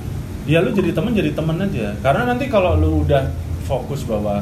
[0.48, 1.92] ya lu jadi temen jadi temen aja.
[2.00, 3.28] Karena nanti kalau lu udah
[3.62, 4.40] fokus bahwa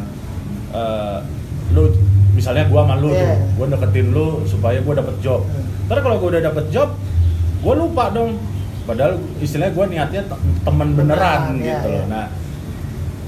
[0.69, 1.17] eh,
[1.73, 1.89] lu
[2.31, 5.41] misalnya gua sama lu tuh, gua deketin lu supaya gua dapet job.
[5.43, 5.89] Hmm.
[5.89, 6.93] Ntar kalau gua udah dapet job,
[7.59, 8.37] gua lupa dong.
[8.83, 12.03] Padahal istilahnya gua niatnya te- temen beneran iya, gitu loh.
[12.03, 12.05] iya.
[12.07, 12.25] Nah,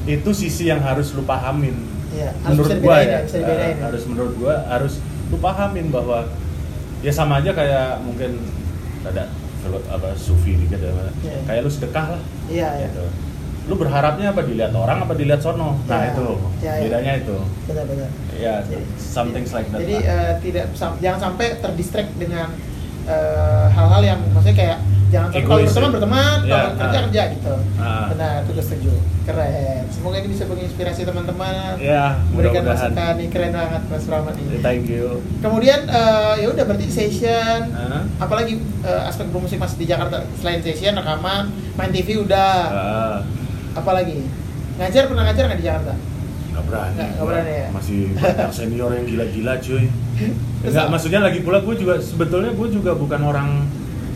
[0.03, 1.77] itu sisi yang harus lu pahamin.
[2.11, 3.83] Iya, harus menurut dibedain ya, ya, bisa dibedain eh, ya.
[3.87, 4.93] harus menurut gua harus
[5.31, 6.19] lu pahamin bahwa
[6.99, 8.35] ya sama aja kayak mungkin
[9.01, 9.31] ada
[9.87, 11.37] apa sufi dikit ya, Iya.
[11.45, 13.05] kayak lu sedekah lah iya iya gitu.
[13.69, 15.77] Lu berharapnya apa dilihat orang apa dilihat sono?
[15.85, 16.11] Nah, Iya.
[16.11, 16.27] itu
[16.59, 16.83] Iya, iya.
[16.83, 17.37] bedanya itu.
[17.69, 19.79] benar-benar Ya, Jadi- something like that.
[19.79, 20.65] Jadi eh, tidak
[20.97, 22.49] jangan sampai terdistract dengan
[23.05, 24.77] eh, hal-hal yang maksudnya kayak
[25.11, 25.91] jangan sampai kalau berteman ya?
[25.91, 27.03] berteman, Ya, kalau kerja ah.
[27.03, 27.53] kerja gitu.
[27.75, 28.05] Ah.
[28.09, 28.93] Benar, itu gue setuju.
[29.21, 29.81] Keren.
[29.91, 31.71] Semoga ini bisa menginspirasi teman-teman.
[31.77, 32.89] ya, Memberikan mudah-mudahan.
[32.89, 34.55] masukan nih keren banget Mas Rahmat ini.
[34.59, 35.07] Thank you.
[35.39, 38.01] Kemudian eh, ya udah berarti session, Hah?
[38.17, 41.43] apalagi eh, aspek bermusik masih di Jakarta selain session rekaman,
[41.75, 43.17] main TV udah, Ah,
[43.73, 44.25] apalagi
[44.73, 45.93] ngajar pernah ngajar nggak di Jakarta?
[46.51, 46.93] nggak berani.
[46.93, 47.67] Nggak- nggak berani ya?
[47.71, 49.83] Masih banyak senior yang gila-gila cuy.
[50.61, 50.89] Apa?
[50.89, 53.49] maksudnya lagi pula gue juga sebetulnya gue juga bukan orang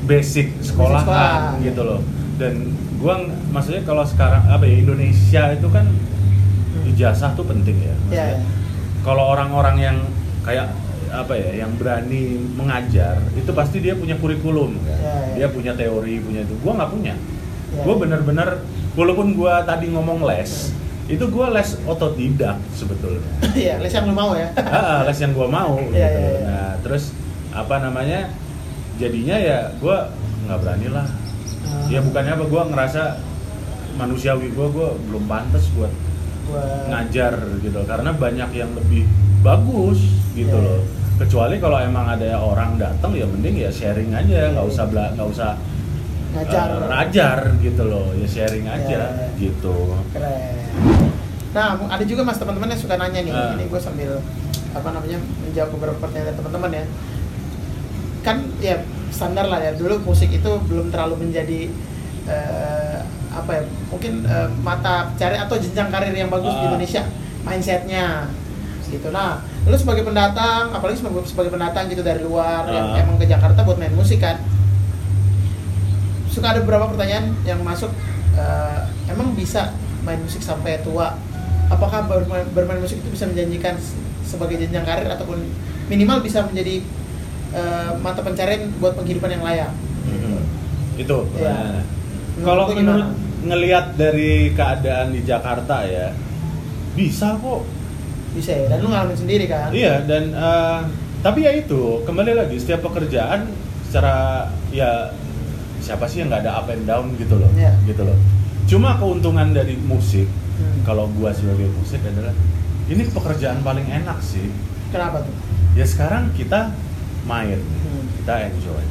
[0.05, 1.61] basic sekolahan sekolah.
[1.61, 2.01] gitu loh.
[2.37, 3.13] Dan gue
[3.49, 5.85] maksudnya kalau sekarang apa ya Indonesia itu kan
[6.85, 7.85] ijazah tuh penting ya.
[7.85, 7.95] Iya.
[7.97, 8.39] Maksudnya, ya.
[9.05, 9.97] Kalau orang-orang yang
[10.41, 10.73] kayak
[11.13, 14.97] apa ya, yang berani mengajar itu pasti dia punya kurikulum kan.
[14.97, 15.35] Iya, iya.
[15.35, 16.53] Dia punya teori, punya itu.
[16.59, 17.15] Gue nggak punya.
[17.15, 17.81] Iya.
[17.85, 18.49] Gue bener-bener
[18.95, 20.71] walaupun gue tadi ngomong les,
[21.05, 23.21] itu gue les otodidak sebetulnya.
[23.53, 24.49] Iya, les yang lu mau ya.
[24.57, 26.19] ah, les yang gue mau Iya, gitu.
[26.19, 26.41] iya, iya.
[26.49, 27.13] Nah, terus
[27.53, 28.33] apa namanya?
[28.95, 29.97] Jadinya ya gue
[30.45, 31.07] nggak berani lah.
[31.65, 31.87] Ah.
[31.87, 33.03] Ya bukannya apa gue ngerasa
[33.95, 35.91] manusiawi gue gue belum pantas buat
[36.45, 39.07] Gua- ngajar gitu karena banyak yang lebih
[39.41, 39.99] bagus
[40.31, 40.81] gitu Iya, loh.
[41.15, 45.29] Kecuali kalau emang ada orang datang ya mending ya sharing aja, nggak usah bela- nggak
[45.31, 45.55] usah
[46.35, 46.67] ngajar.
[46.67, 49.27] eh, ngajar gitu loh, ya sharing aja Iya, iya.
[49.39, 49.95] gitu.
[50.11, 50.53] Keren.
[51.55, 53.31] Nah, ada juga mas teman-teman yang suka nanya nih.
[53.31, 53.55] Ah.
[53.55, 54.19] Ini gue sambil
[54.75, 56.85] apa namanya menjawab beberapa pertanyaan teman-teman ya.
[58.25, 58.81] Kan ya
[59.13, 59.71] standar lah ya.
[59.77, 61.69] Dulu musik itu belum terlalu menjadi
[62.25, 62.97] eh,
[63.29, 63.63] apa ya?
[63.93, 66.67] Mungkin eh, mata pencarian atau jenjang karir yang bagus di Ah.
[66.73, 67.03] Indonesia.
[67.45, 68.25] Mindsetnya
[68.85, 69.09] gitu.
[69.09, 73.01] Nah, lu sebagai pendatang, apalagi sebagai, sebagai pendatang gitu dari luar yang Ah.
[73.01, 74.37] emang ke Jakarta buat main musik kan,
[76.29, 77.89] suka ada beberapa pertanyaan yang masuk
[78.35, 79.71] eh, emang bisa
[80.03, 81.15] main musik sampai tua
[81.65, 83.73] apakah bermain, bermain musik itu bisa menjanjikan
[84.21, 85.39] sebagai jenjang karir ataupun
[85.87, 86.83] minimal bisa menjadi
[87.55, 89.71] eh, mata pencarian buat penghidupan yang layak
[90.05, 90.37] Mhm.
[90.97, 91.17] Itu.
[91.25, 93.07] Menurut Kalau menurut
[93.41, 96.11] ngelihat dari keadaan di Jakarta ya
[96.93, 97.63] bisa kok.
[98.31, 100.79] bisa ya dan lu ngalamin sendiri kan Iya dan eh,
[101.21, 103.47] tapi ya itu kembali lagi setiap pekerjaan
[103.81, 105.07] secara ya
[105.79, 107.71] siapa sih yang nggak ada up and down gitu loh, Iya.
[107.83, 108.17] gitu loh.
[108.65, 110.83] Cuma keuntungan dari musik Hmm.
[110.83, 112.35] kalau gua sebagai musik adalah
[112.85, 114.51] ini pekerjaan paling enak sih.
[114.87, 115.35] kenapa tuh
[115.73, 116.71] Ya sekarang kita
[117.25, 118.05] main, Hmm.
[118.15, 118.83] kita enjoy.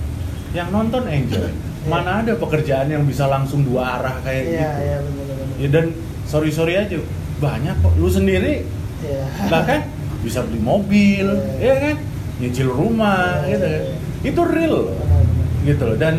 [0.52, 1.48] Yang nonton enjoy.
[1.48, 1.62] Iya.
[1.92, 4.80] Mana ada pekerjaan yang bisa langsung dua arah kayak iya gitu.
[4.80, 5.86] iya benar benar Ya dan
[6.24, 6.96] sorry sorry aja
[7.36, 7.92] banyak kok.
[7.94, 8.64] Lu sendiri
[9.00, 9.84] iya bahkan
[10.24, 11.60] bisa beli mobil, Iya.
[11.60, 11.96] ya kan,
[12.36, 13.66] nyicil rumah, Iya, gitu.
[13.66, 13.80] iya.
[14.24, 14.86] Itu real, loh.
[14.90, 15.46] Benar, benar.
[15.62, 15.96] gitu loh.
[15.96, 16.14] Dan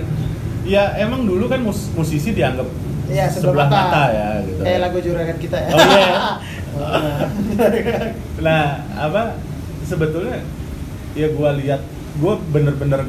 [0.63, 2.69] ya emang dulu kan mus- musisi dianggap
[3.05, 4.03] Iya, sebelah mata.
[4.09, 4.61] ya, gitu.
[4.61, 5.69] Kayak lagu juragan kita ya.
[5.71, 6.17] Oh, iya.
[7.49, 8.11] Benar.
[8.41, 8.63] Nah,
[8.95, 9.21] apa
[9.81, 10.41] sebetulnya
[11.13, 11.81] ya gua lihat,
[12.17, 13.01] gua bener-bener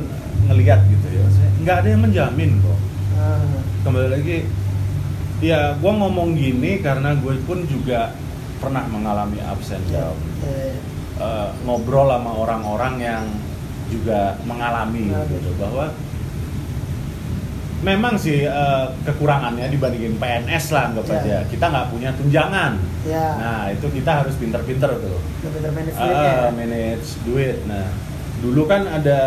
[0.47, 1.27] ngelihat gitu ya.
[1.61, 2.79] Nggak ada yang menjamin kok.
[3.15, 3.43] Ah,
[3.83, 4.37] Kembali lagi,
[5.41, 8.13] ya gua ngomong gini karena gue pun juga
[8.57, 10.19] pernah mengalami ups and iya, down.
[10.43, 10.75] iya.
[11.17, 13.25] Eh, ngobrol sama orang-orang yang
[13.87, 15.33] juga mengalami Mengalami.
[15.33, 15.87] gitu bahwa
[17.79, 21.17] memang sih eh, kekurangannya dibandingin PNS lah anggap Ya.
[21.17, 22.73] aja kita nggak punya tunjangan
[23.07, 25.21] Ya, nah itu kita harus pinter-pinter tuh
[25.55, 26.51] termanage Ah, duitnya ya.
[26.51, 27.87] manage duit nah
[28.45, 29.21] dulu kan ada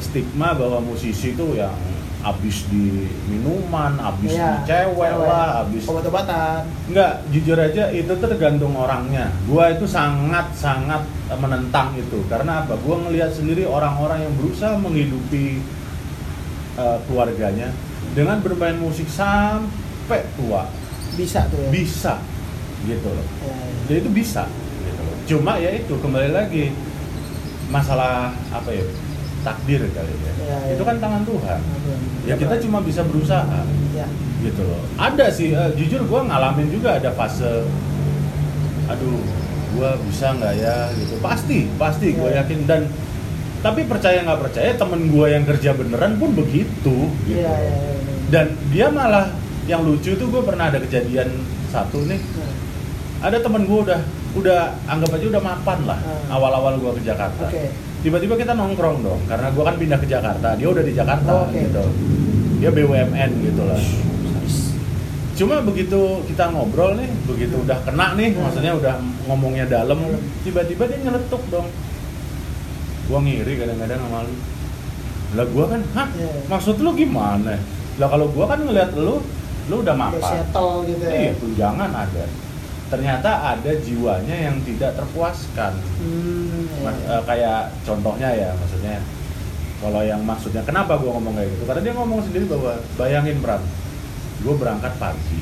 [0.00, 1.74] stigma bahwa musisi itu yang
[2.22, 8.78] abis di minuman, abis Iya, di cewek lah, abis obat-obatan Enggak, jujur aja itu tergantung
[8.78, 9.34] orangnya.
[9.50, 11.02] Gua itu sangat-sangat
[11.34, 12.22] menentang itu.
[12.30, 12.78] Karena apa?
[12.78, 15.66] Gua ngelihat sendiri orang-orang yang berusaha menghidupi
[16.78, 17.74] eh, keluarganya
[18.14, 20.70] dengan bermain musik sampai tua.
[21.12, 22.14] bisa tuh ya Bisa
[22.88, 23.26] gitu loh.
[23.44, 23.68] Ya, ya.
[23.90, 24.42] Jadi itu bisa
[24.80, 25.16] gitu loh.
[25.28, 26.72] Cuma ya itu kembali lagi
[27.72, 28.84] masalah apa ya?
[29.42, 30.32] Takdir kali ya.
[30.38, 30.72] Iya, iya.
[30.76, 31.58] Itu kan tangan Tuhan.
[31.58, 31.98] Aduh.
[32.22, 34.06] Ya kita cuma bisa berusaha ya
[34.42, 37.62] gitu loh ada sih eh, jujur gue ngalamin juga ada fase
[38.90, 39.22] aduh
[39.72, 42.42] gue bisa nggak ya gitu pasti pasti gue Iya.
[42.42, 42.82] yakin dan
[43.62, 47.92] tapi percaya nggak percaya temen gue yang kerja beneran pun begitu gitu Iya, iya, iya,
[47.94, 48.14] iya.
[48.28, 49.30] dan dia malah
[49.64, 51.30] yang lucu tuh gue pernah ada kejadian
[51.70, 52.52] satu nih Nah,
[53.22, 54.02] ada temen gue udah
[54.32, 56.32] udah anggap aja udah mapan lah Hmm.
[56.32, 57.68] awal-awal gue ke Jakarta Oke.
[58.00, 61.44] tiba-tiba kita nongkrong dong karena gue kan pindah ke Jakarta dia udah di Jakarta Oh,
[61.44, 61.52] oke.
[61.54, 61.84] gitu
[62.58, 63.80] dia BUMN gitu lah
[65.32, 68.42] cuma begitu kita ngobrol nih begitu udah kena nih Hmm.
[68.42, 68.94] maksudnya udah
[69.26, 70.20] ngomongnya dalam Dalam.
[70.42, 71.68] tiba-tiba dia nyeletuk dong
[73.04, 74.34] gua ngiri kadang-kadang sama lu
[75.32, 76.32] lah gua kan hah Iya.
[76.46, 77.56] maksud lu gimana
[77.96, 79.20] lah kalau gua kan ngeliat lu
[79.62, 82.24] lu udah udah mapan settle gitu ya iya tunjangan ada
[82.92, 85.72] ternyata ada jiwanya yang tidak terpuaskan.
[85.96, 87.16] Hmm, Mas- iya.
[87.16, 89.00] eh, kayak contohnya ya maksudnya.
[89.80, 91.64] Kalau yang maksudnya kenapa gue ngomong kayak gitu?
[91.66, 93.64] Karena dia ngomong sendiri bahwa bayangin Pram
[94.44, 95.40] gue berangkat pagi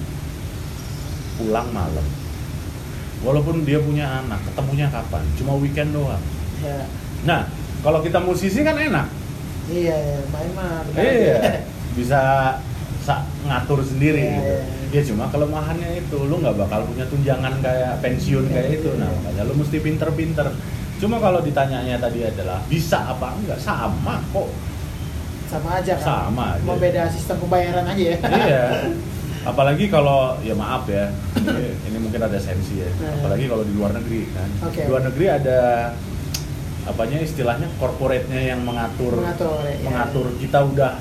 [1.37, 2.07] pulang malam.
[3.21, 5.27] Walaupun dia punya anak ketemunya kapan?
[5.37, 6.23] Cuma weekend doang.
[6.61, 6.85] Ya.
[7.25, 7.49] nah
[7.81, 9.09] kalau kita musisi kan enak.
[9.69, 11.03] Iya iya main mah benar.
[11.05, 11.37] iya.
[11.99, 12.70] Bisa sa-
[13.43, 14.53] ngatur sendiri Iya, gitu.
[14.53, 14.61] iya.
[14.91, 18.91] Ya cuma kelemahannya itu lu nggak bakal punya tunjangan kayak pensiun Iya, kayak itu.
[18.91, 19.01] iya.
[19.01, 20.47] Nah, makanya lu mesti pinter-pinter.
[20.97, 24.51] Cuma kalau ditanyanya tadi adalah bisa apa enggak sama kok.
[25.47, 26.63] sama aja kan Sama aja.
[26.63, 28.65] mau beda sistem pembayaran aja ya iya.
[29.51, 31.11] Apalagi kalau ya maaf ya.
[31.35, 32.87] Ini, ini mungkin ada sensi ya.
[33.19, 34.47] Apalagi kalau di luar negeri kan.
[34.63, 34.87] Oke.
[34.87, 35.59] Luar negeri ada
[36.87, 39.77] apanya istilahnya corporate-nya yang mengatur mengatur ya.
[39.85, 40.93] mengatur kita udah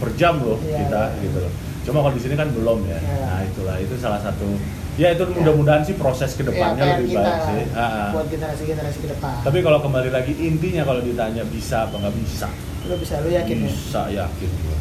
[0.00, 1.20] per jam loh Iya, kita iya.
[1.28, 1.52] gitu loh.
[1.84, 2.98] Cuma kalau di sini kan belum ya.
[2.98, 3.24] Iya.
[3.28, 4.48] Nah itulah itu salah satu.
[4.98, 7.62] Ya itu mudah-mudahan sih proses ya, ke depannya PR lebih kita baik sih.
[7.72, 8.08] Ah, ah.
[8.12, 12.14] buat generasi generasi ke depan Tapi kalau kembali lagi intinya kalau ditanya bisa apa nggak
[12.20, 12.48] bisa,
[12.84, 14.78] lu bisa lu yakin ya bisa yakin gua.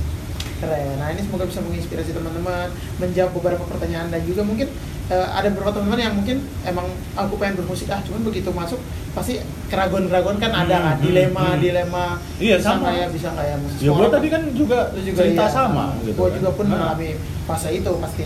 [0.60, 2.68] keren nah ini semoga bisa menginspirasi teman-teman
[3.00, 4.68] menjawab beberapa pertanyaan dan juga mungkin
[5.10, 8.78] eh, ada beberapa teman-teman yang mungkin emang aku pengen bermusik ah cuman begitu masuk
[9.12, 11.60] pasti keraguan-keraguan kan ada Hmm, kan hmm, dilema hmm.
[11.60, 12.06] dilema
[12.38, 12.80] Iya, bisa sama.
[12.80, 15.86] nggak ya bisa nggak ya musik Ya orang- tadi kan juga, juga cerita iya, sama
[16.00, 16.14] gitu.
[16.16, 16.36] gua kan.
[16.38, 17.10] juga pun mengalami
[17.44, 18.24] fase itu pasti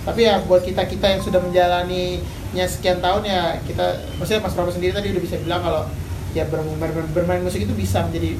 [0.00, 3.84] tapi ya buat kita kita yang sudah menjalaninya sekian tahun ya kita
[4.16, 5.82] maksudnya Mas Prabu sendiri tadi udah bisa bilang kalau
[6.30, 8.36] ya ber- ber- ber- bermain musik itu bisa menjadi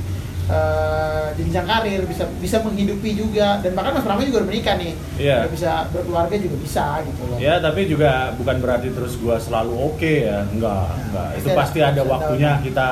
[0.49, 4.93] eh, jenjang karir bisa bisa menghidupi juga dan bahkan Mas Prabu juga udah menikah nih
[5.17, 5.37] Iya.
[5.43, 9.73] udah bisa berkeluarga juga bisa gitu loh Ya tapi juga bukan berarti terus gua selalu
[9.75, 11.29] oke ya, enggak, Nah, enggak.
[11.37, 12.67] Itu pasti ada- waktunya waktu.
[12.67, 12.89] kita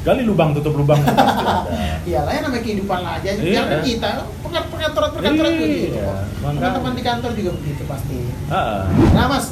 [0.00, 1.70] gali lubang tutup lubang itu pasti ada.
[2.02, 3.30] Iyalah ya namanya kehidupan lah aja.
[3.32, 3.54] Iya.
[3.54, 4.08] Jangan kita
[4.42, 5.86] pengat perkantoran perkantoran Iya, begitu.
[5.94, 6.16] kok.
[6.36, 6.60] makanya.
[6.60, 8.18] Teman-teman di kantor juga begitu pasti.
[8.48, 9.44] Ah, Nah mas,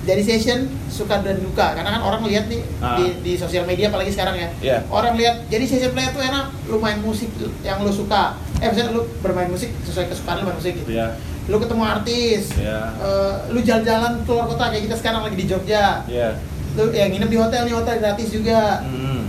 [0.00, 2.96] dari session suka dan duka karena kan orang lihat nih Ah.
[2.96, 4.48] di, di sosial media apalagi sekarang ya.
[4.58, 4.78] Iya.
[4.86, 7.28] Orang lihat jadi session player tuh enak, lu main musik
[7.60, 8.34] yang lu suka.
[8.58, 10.88] Eh misalnya lu bermain musik sesuai kesukaan lu main musik gitu.
[10.90, 11.12] ya,
[11.46, 16.00] Lu ketemu artis, ya, eh, lu jalan-jalan keluar kota kayak kita sekarang lagi di Jogja.
[16.06, 16.32] ya.
[16.72, 18.80] Lu yang nginep di hotel nih hotel gratis juga.
[18.82, 19.28] Hmm.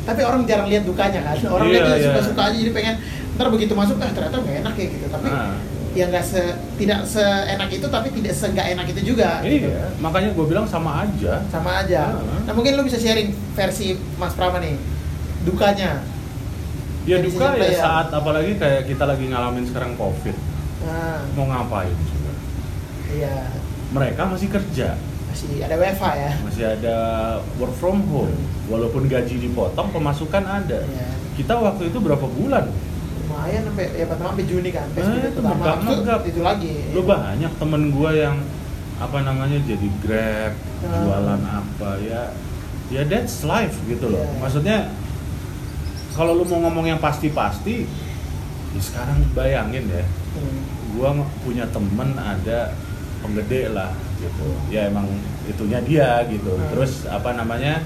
[0.00, 2.06] tapi orang jarang lihat dukanya kan orang Iya, lihat iya.
[2.08, 2.94] suka-suka aja jadi pengen
[3.36, 5.54] ntar begitu masuk ah ternyata nggak enak ya gitu tapi Ah.
[5.90, 6.38] Ya nggak se
[6.76, 9.66] tidak seenak itu tapi tidak seenggak enak itu juga gitu.
[9.66, 11.42] Iya, makanya gue bilang sama aja.
[11.46, 12.46] sama aja Ah.
[12.46, 14.78] nah mungkin lu bisa sharing versi Mas Prama nih
[15.42, 15.98] dukanya
[17.00, 17.80] Ya Jadi duka ya player.
[17.80, 20.36] saat apalagi kayak kita lagi ngalamin sekarang covid,
[20.80, 22.32] nah mau ngapain juga?
[23.08, 23.48] iya
[23.90, 24.94] Mereka masih kerja,
[25.26, 26.96] masih ada WFH ya masih ada
[27.56, 28.36] work from home,
[28.68, 30.84] walaupun gaji dipotong, pemasukan ada.
[30.84, 31.08] Iya.
[31.34, 32.68] Kita waktu itu berapa bulan?
[33.30, 37.52] Lumayan sampai ya pertama sampai Juni kan Eh, PSBB itu pertama itu, lagi Lu banyak
[37.56, 38.36] temen gue yang
[39.00, 40.52] apa namanya jadi grab,
[40.84, 41.00] Ah.
[41.00, 42.22] jualan apa ya,
[42.90, 44.20] ya that's life gitu loh.
[44.20, 44.36] Iya.
[44.36, 44.76] Maksudnya
[46.12, 47.88] kalau lu mau ngomong yang pasti-pasti,
[48.70, 50.04] ya sekarang bayangin ya,
[50.36, 50.60] Hmm.
[50.92, 52.76] gua punya temen ada
[53.20, 55.08] penggede lah gitu ya emang
[55.44, 56.68] itunya dia gitu Hmm.
[56.68, 57.80] terus apa namanya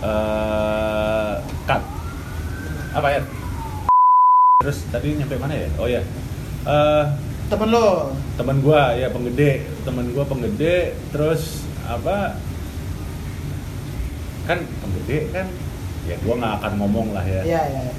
[0.00, 1.32] eh
[1.64, 1.82] cut
[2.92, 3.20] apa ya
[4.66, 5.70] terus tadi nyampe mana ya?
[5.78, 6.02] Oh ya
[6.66, 7.04] eh
[7.46, 8.10] temen lo?
[8.34, 9.62] teman gua ya penggede.
[9.86, 12.34] Teman gua penggede terus apa?
[14.50, 15.46] Kan penggede kan
[16.10, 17.46] ya gua nggak akan ngomong lah ya.
[17.46, 17.94] Iya iya.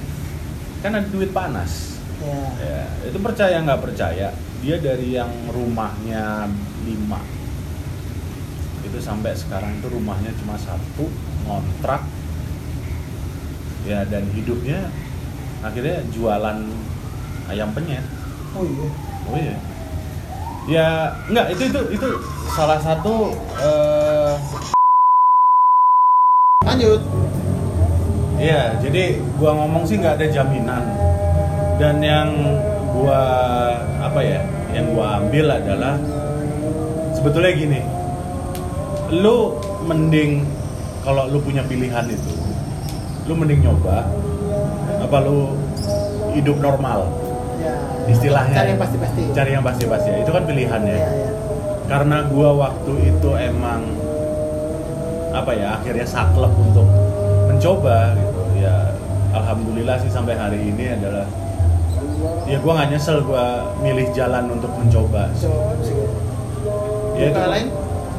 [0.84, 2.04] Kan ada duit panas.
[2.20, 2.44] Ya.
[2.60, 4.36] ya itu percaya nggak percaya?
[4.60, 6.52] Dia dari yang rumahnya
[6.84, 7.24] lima.
[8.84, 11.08] Itu sampai sekarang itu rumahnya cuma satu
[11.48, 12.04] ngontrak.
[13.88, 14.92] Ya dan hidupnya
[15.66, 16.58] akhirnya jualan
[17.50, 18.06] ayam penyet
[18.58, 18.88] Oh iya.
[19.30, 19.56] oh iya
[20.68, 20.88] ya
[21.32, 22.08] nggak itu itu itu
[22.52, 24.34] salah satu eh,
[26.68, 27.02] Lanjut.
[28.38, 30.84] Iya, jadi gua ngomong sih nggak ada jaminan.
[31.82, 32.30] Dan yang
[32.94, 33.24] gua
[33.98, 34.44] apa ya?
[34.76, 35.96] Yang gua ambil adalah
[37.18, 37.82] sebetulnya gini.
[39.10, 40.46] Lu mending
[41.02, 42.34] kalau lu punya pilihan itu,
[43.26, 44.04] lu mending nyoba
[45.08, 45.56] apa lu
[46.36, 47.08] hidup normal
[47.58, 47.74] Ya.
[48.06, 48.54] istilahnya.
[48.54, 49.22] Cari yang pasti-pasti.
[49.32, 50.10] Cari yang pasti-pasti.
[50.22, 50.94] Itu kan pilihannya.
[50.94, 51.30] Ya, ya.
[51.88, 53.82] Karena gua waktu itu emang
[55.32, 56.84] apa ya akhirnya saklek untuk
[57.48, 58.92] mencoba gitu ya
[59.32, 61.24] alhamdulillah sih sampai hari ini adalah
[62.44, 65.48] ya gua nggak nyesel gua milih jalan untuk mencoba so.
[67.16, 67.68] Ya, duka itu- lain?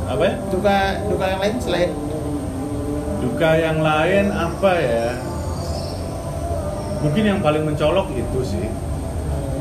[0.08, 1.90] apa ya Duka duka yang lain selain
[3.18, 5.06] duka yang lain apa ya
[6.98, 8.66] mungkin yang paling mencolok itu sih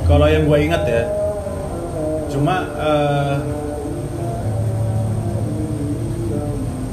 [0.09, 1.03] kalau yang gue ingat ya
[2.27, 3.35] cuma eh,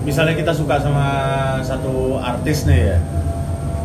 [0.05, 1.07] misalnya kita suka sama
[1.65, 2.99] satu artis nih ya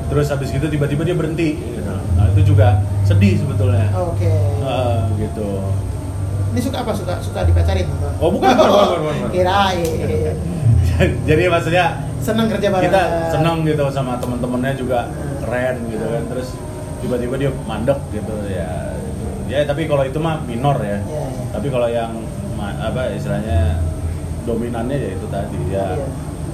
[0.09, 1.93] terus habis gitu tiba-tiba dia berhenti gitu.
[2.17, 4.29] nah itu juga sedih sebetulnya Oke.
[4.59, 5.49] Eh, gitu
[6.49, 6.91] Ini suka apa?
[6.97, 7.85] Suka suka dipacarin?
[8.17, 9.29] Oh, bukan, bukan, bukan, bukan, bukan.
[9.29, 10.33] Kirain.
[11.29, 11.85] jadi maksudnya
[12.19, 12.89] Seneng kerja bareng.
[12.89, 15.07] kita seneng gitu sama teman-temannya juga
[15.49, 16.23] keren gitu kan.
[16.29, 16.47] Terus
[17.01, 18.93] tiba-tiba dia mandek gitu ya.
[19.49, 21.01] Ya tapi kalau itu mah minor ya.
[21.01, 21.43] Iya, iya.
[21.49, 22.13] tapi kalau yang
[22.59, 23.81] apa istilahnya
[24.45, 25.97] dominannya ya itu tadi ya.
[25.97, 26.07] Iya.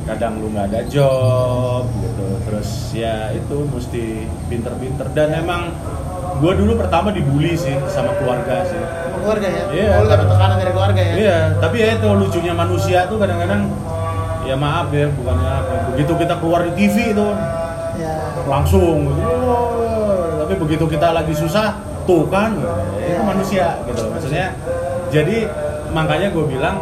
[0.05, 2.27] kadang lu nggak ada job gitu.
[2.45, 4.03] Terus ya itu mesti
[4.47, 5.09] pinter-pinter.
[5.11, 5.73] Dan emang
[6.37, 8.77] gue dulu pertama dibully sih sama keluarga sih.
[8.77, 9.63] Sama keluarga ya?
[9.73, 11.13] Iya, Oh, karena- tekanan dari keluarga ya?
[11.17, 13.65] Iya, tapi ya itu lucunya manusia tuh kadang-kadang
[14.45, 17.27] ya maaf ya bukannya apa begitu kita keluar di TV itu
[18.05, 18.45] Ya.
[18.45, 21.73] langsung "Wah." tapi begitu kita lagi susah
[22.05, 22.53] tuh kan
[23.01, 24.53] ya, itu manusia gitu maksudnya
[25.09, 25.49] jadi
[25.89, 26.77] makanya gue bilang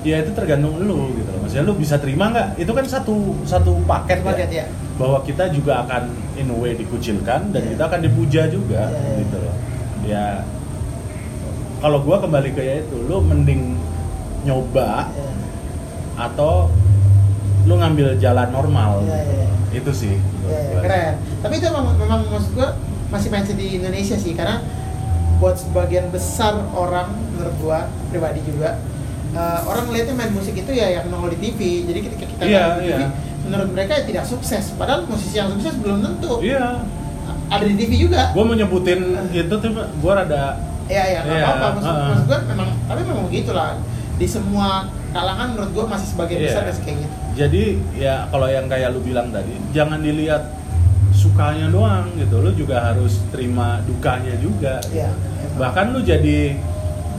[0.00, 3.80] ya itu tergantung lu gitu loh maksudnya lu bisa terima nggak itu kan satu satu
[3.84, 4.66] paket, Paket ya ya.
[4.96, 7.70] bahwa kita juga akan in a way dikucilkan dan Iya.
[7.76, 9.16] kita akan dipuja juga Iya, iya.
[9.20, 9.54] gitu loh
[10.04, 10.24] ya
[11.80, 13.76] kalau gua kembali ke ya itu lu mending
[14.44, 15.28] nyoba Ya.
[16.16, 16.68] atau
[17.64, 19.46] lu ngambil jalan normal Iya, iya.
[19.76, 20.80] Itu sih menurut Ya, ya, gua.
[20.82, 21.14] keren.
[21.40, 22.68] Tapi itu memang, memang maksud gua
[23.08, 24.62] masih mindset di Indonesia sih karena
[25.36, 28.78] buat sebagian besar orang menurut gua pribadi juga
[29.30, 31.60] eh, orang melihatnya main musik itu ya yang nongol di TV.
[31.84, 33.08] Jadi ketika kita Iya, main di TV, iya.
[33.42, 34.64] menurut mereka ya tidak sukses.
[34.72, 36.80] Padahal musisi yang sukses belum tentu iya
[37.46, 38.30] ada di TV juga.
[38.30, 41.68] gua mau nyebutin itu tuh gua rada Iya, iya, nggak Iya, apa-apa.
[41.74, 43.70] Maksud, maksud gua memang, tapi memang begitulah.
[44.14, 44.68] Di semua
[45.10, 46.48] kalangan menurut gua masih sebagian Iya.
[46.50, 47.16] besar kayak gitu.
[47.34, 47.64] Jadi
[47.98, 50.54] ya kalau yang kayak lu bilang tadi jangan dilihat
[51.14, 52.42] sukanya doang gitu.
[52.42, 54.82] Lu juga harus terima dukanya juga.
[54.90, 55.10] Iya.
[55.54, 56.58] bahkan lu jadi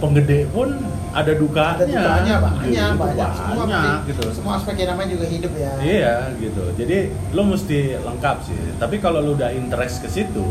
[0.04, 0.75] penggede pun
[1.15, 1.80] ada dukanya.
[1.80, 4.23] Ada dukanya banyak, Gitu, banyak, semua banyak gitu.
[4.36, 5.71] Semua aspek yang namanya juga hidup ya.
[5.80, 6.63] iya gitu.
[6.75, 6.97] Jadi
[7.32, 8.60] lu mesti lengkap sih.
[8.75, 10.43] Tapi kalau lu udah interest ke situ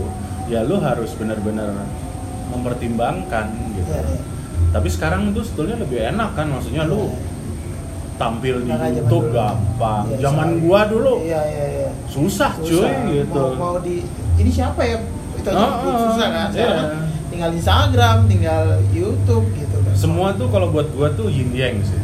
[0.49, 1.85] ya lu harus benar-benar
[2.49, 3.47] mempertimbangkan
[3.77, 3.93] gitu.
[3.93, 4.21] Iya, iya.
[4.73, 7.13] tapi sekarang itu sebetulnya lebih enak kan maksudnya lu
[8.15, 9.35] tampil di zaman YouTube dulu.
[9.35, 11.91] gampang Iya, zaman soalnya- gua dulu Iya, iya, iya.
[12.07, 12.93] susah, cuy Susah.
[13.09, 13.97] gitu Mau, mau di
[14.35, 14.99] ini siapa ya?
[15.35, 16.49] Itu Oh, oh, susah kan.
[16.49, 16.79] Sekarang iya.
[16.79, 16.91] kan
[17.27, 19.95] tinggal Instagram, tinggal YouTube gitu kan.
[19.95, 21.99] semua tuh kalau buat gua tuh yin yang sih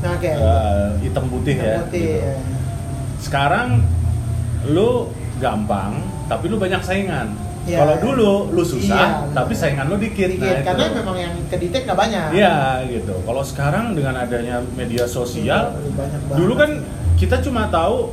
[0.00, 0.28] Nah, oke.
[0.28, 2.20] Eh, hitam putih Hitam ya putih, gitu.
[2.22, 2.34] ya.
[3.18, 3.68] sekarang
[4.66, 7.32] lu gampang tapi lu banyak saingan
[7.64, 7.78] Iya.
[7.80, 10.66] kalau dulu lu susah Iya, tapi saingan lu dikit, Dikit, Nah, itu.
[10.68, 12.28] karena memang yang kedetek nggak banyak.
[12.32, 13.14] Iya gitu.
[13.20, 16.70] Kalau sekarang dengan adanya media sosial, Iya, dulu kan
[17.16, 18.12] kita cuma tahu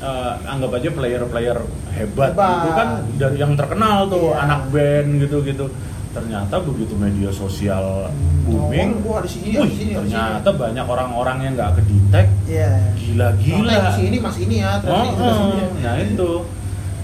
[0.00, 1.58] eh, anggap aja player-player
[1.92, 2.56] hebat, Hebat.
[2.56, 4.40] itu kan dari yang terkenal tuh Iya.
[4.42, 5.66] anak band gitu-gitu.
[6.10, 8.08] Ternyata begitu media sosial
[8.42, 12.26] booming, Oh, gua di sini, wih, di sini, di ternyata banyak orang-orang yang nggak kedetek,
[12.48, 12.72] Iya.
[12.96, 13.76] gila-gila.
[13.86, 16.30] Mas ini, Mas ini ya, Oh, oh, nah itu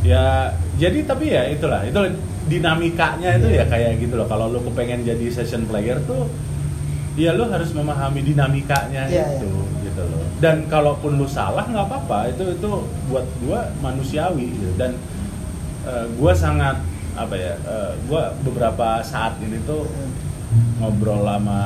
[0.07, 1.99] ya jadi tapi ya itulah itu
[2.47, 4.27] dinamikanya itu ya kayak gitu loh.
[4.31, 6.31] Kalau lu kepengen jadi session player tuh
[7.19, 9.51] ya lu harus memahami dinamikanya Iya, itu
[9.83, 10.23] gitu loh.
[10.39, 12.31] Dan kalaupun lu salah nggak apa-apa.
[12.31, 12.71] Itu itu
[13.11, 14.71] buat gua manusiawi gitu.
[14.79, 14.95] dan
[15.91, 16.79] eh, gua sangat
[17.19, 19.89] apa ya eh, gua beberapa saat ini tuh
[20.79, 21.61] ngobrol sama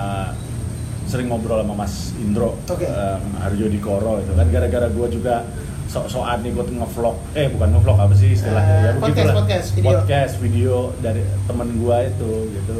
[1.11, 2.86] sering ngobrol sama Mas Indro Oke.
[2.86, 4.47] em, Aryo Dikoro itu kan.
[4.49, 5.45] Gara-gara gua juga
[5.91, 9.34] sok-sokan ikut ngevlog eh bukan ngevlog apa sih istilahnya Eh, ya podcast, begitulah.
[9.34, 9.88] podcast, video.
[9.91, 12.78] podcast video dari temen gua itu gitu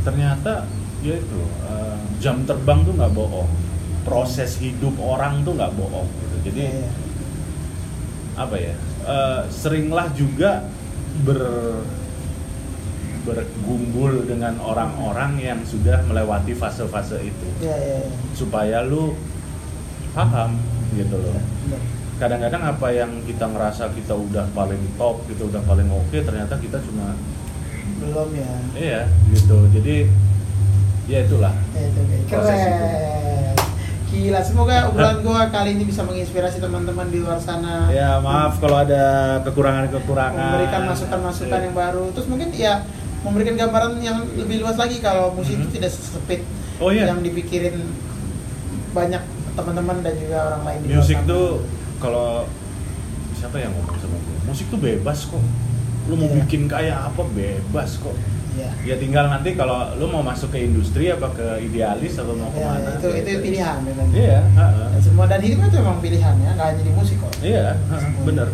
[0.00, 0.52] ternyata
[1.00, 3.50] ya itu eh, jam terbang tuh nggak bohong
[4.00, 6.90] proses hidup orang tuh nggak bohong gitu jadi Iya, iya.
[8.38, 8.74] apa ya
[9.04, 10.70] eh, seringlah juga
[11.20, 11.40] ber
[13.20, 18.10] bergumbul dengan orang-orang yang sudah melewati fase-fase itu Iya, iya, iya.
[18.32, 19.12] supaya lu
[20.10, 20.56] paham
[20.92, 21.82] gitu loh Bener.
[22.20, 26.76] Kadang-kadang apa yang kita ngerasa kita udah paling top kita udah paling oke ternyata kita
[26.84, 27.16] cuma
[27.96, 28.52] belum ya.
[28.76, 29.00] Iya
[29.32, 29.56] gitu.
[29.72, 30.08] Jadi
[31.08, 31.52] ya itulah.
[31.72, 32.00] Ya, itu.
[32.28, 32.70] Proses itu.
[32.70, 33.56] keren.
[34.10, 34.40] Gila.
[34.42, 37.88] Semoga obrolan gua kali ini bisa menginspirasi teman-teman di luar sana.
[37.88, 40.36] Ya maaf kalau ada kekurangan-kekurangan.
[40.36, 41.66] Memberikan masukan-masukan Iya.
[41.66, 42.04] yang baru.
[42.12, 42.84] Terus mungkin ya
[43.20, 45.62] memberikan gambaran yang lebih luas lagi kalau musik Mhm.
[45.62, 46.40] itu tidak sesempit
[46.80, 47.12] oh iya.
[47.12, 47.84] yang dipikirin
[48.96, 49.20] banyak
[49.52, 51.60] teman-teman dan juga orang lain di musik tuh
[52.00, 52.48] kalau
[53.32, 55.40] siapa yang ngomong sama gue musik tuh bebas kok
[56.06, 56.36] lu mau Iya.
[56.40, 58.16] bikin kayak apa bebas kok
[58.50, 58.70] Iya.
[58.84, 62.56] ya tinggal nanti kalau lu mau masuk ke industri apa ke idealis atau mau Ya,
[62.56, 63.40] ke mana itu itu gitu.
[63.42, 64.08] pilihan memang.
[64.10, 64.38] iya.
[64.90, 68.08] Dan semua dan hidup itu memang pilihan ya nggak hanya di musik kok iya ha-ha,
[68.20, 68.48] bener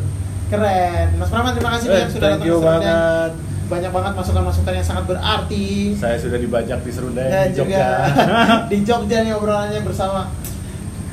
[0.47, 2.83] keren Mas Praman terima kasih Eh, banyak sudah datang you Serundeng.
[2.85, 3.33] banget
[3.67, 5.67] banyak banget masukan-masukan yang sangat berarti
[5.97, 7.87] saya sudah dibajak di Serundeng dan di Jogja juga
[8.71, 10.31] di Jogja nih obrolannya bersama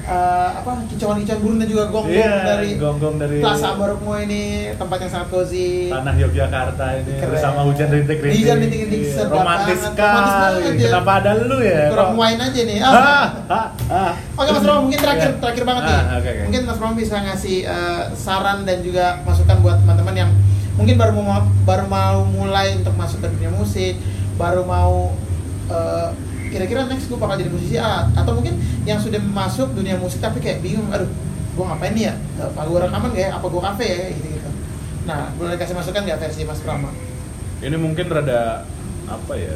[0.03, 4.41] eh, apa kicauan-kicauan burung dan juga gonggong Iya, dari gonggong dari Plaza Barokmo ini
[4.73, 7.31] tempat yang sangat cozy tanah Yogyakarta ini Keren.
[7.31, 10.87] bersama hujan rintik-rintik Hujan rintik-rintik Iya, sedap romantis sekali ya.
[10.91, 13.25] kenapa ada lu ya kurang wine aja nih Ah, ah.
[13.47, 14.11] ah, ah.
[14.33, 15.39] Oke Mas Romo, mungkin terakhir Iya.
[15.39, 15.95] terakhir banget nih.
[15.95, 16.41] Ah, oke, oke.
[16.43, 20.31] Mungkin Mas Romo bisa ngasih eh, saran dan juga masukan buat teman-teman yang
[20.73, 23.93] mungkin baru mau baru mau mulai untuk masuk ke dunia musik,
[24.35, 25.13] baru mau
[25.69, 26.09] eh,
[26.53, 30.37] kira-kira next gue bakal jadi musisi A atau mungkin yang sudah masuk dunia musik tapi
[30.37, 31.09] kayak bingung, aduh,
[31.57, 32.15] gue ngapain nih ya?
[32.37, 33.29] Apa gue rekaman gak ya?
[33.33, 34.07] Apa gue kafe ya?
[34.13, 34.49] Gitu-gitu.
[35.09, 36.93] Nah, boleh kasih masukan nggak versi Mas Prama?
[37.63, 38.67] ini mungkin rada
[39.07, 39.55] apa ya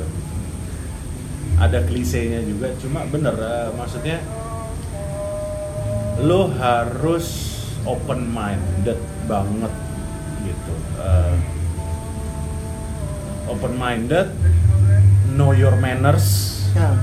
[1.60, 4.24] ada klisenya juga cuma bener eh, maksudnya
[6.24, 7.28] lo harus
[7.84, 8.95] open minded
[9.28, 9.74] banget
[10.48, 11.36] gitu Eh,
[13.45, 14.34] open minded
[15.38, 16.57] know your manners.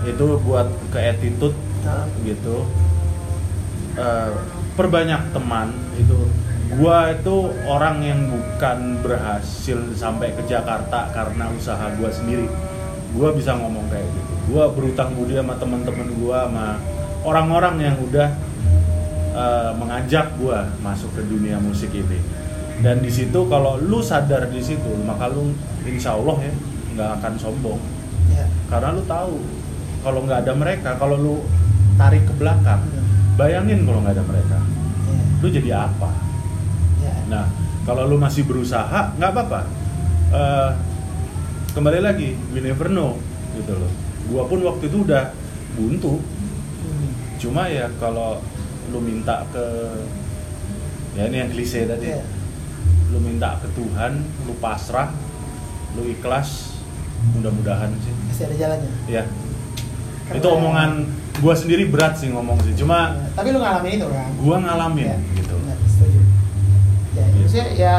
[0.06, 2.64] Itu buat ke attitude Nah, gitu.
[3.94, 4.32] Eh,
[4.74, 5.70] perbanyak teman
[6.00, 6.16] itu.
[6.74, 12.48] Gua itu orang yang bukan berhasil sampai ke Jakarta karena usaha gua sendiri.
[13.14, 14.32] Gua bisa ngomong kayak gitu.
[14.50, 16.66] Gua berutang budi sama teman-teman gua sama
[17.22, 18.28] orang-orang yang udah
[19.36, 22.18] eh, mengajak gua masuk ke dunia musik ini.
[22.82, 25.54] Dan di situ kalau lu sadar di situ maka lu
[25.86, 26.54] insya Allah ya
[26.94, 27.78] nggak akan sombong
[28.28, 28.46] ya.
[28.66, 29.34] karena lu tahu
[30.00, 31.34] kalau nggak ada mereka kalau lu
[31.94, 32.80] tarik ke belakang
[33.34, 34.58] bayangin kalau nggak ada mereka
[35.04, 35.22] Ya.
[35.40, 36.10] lu jadi apa
[36.98, 37.14] Ya.
[37.28, 37.44] nah
[37.84, 39.62] kalau lu masih berusaha nggak apa-apa
[40.34, 40.70] Eh,
[41.70, 43.14] kembali lagi we never know
[43.54, 43.92] gitu loh
[44.26, 45.30] gua pun waktu itu udah
[45.72, 46.18] buntu
[46.82, 47.08] Hmm.
[47.38, 48.42] cuma ya kalau
[48.90, 49.64] lu minta ke
[51.14, 52.24] ya ini yang klise tadi Ya.
[53.08, 54.12] lu minta ke Tuhan
[54.42, 55.14] lu pasrah
[55.94, 56.73] lu ikhlas
[57.30, 58.90] mudah-mudahan sih Masih ada jalannya.
[59.06, 59.22] ya
[60.24, 60.36] Keren.
[60.36, 60.90] itu omongan
[61.36, 64.28] gua sendiri berat sih ngomong sih cuma Ya, Tapi lu ngalamin itu kan?
[64.36, 66.20] gua ngalamin Ya, gitu benar, setuju.
[67.12, 67.24] Ya, Iya.
[67.38, 67.94] maksudnya ya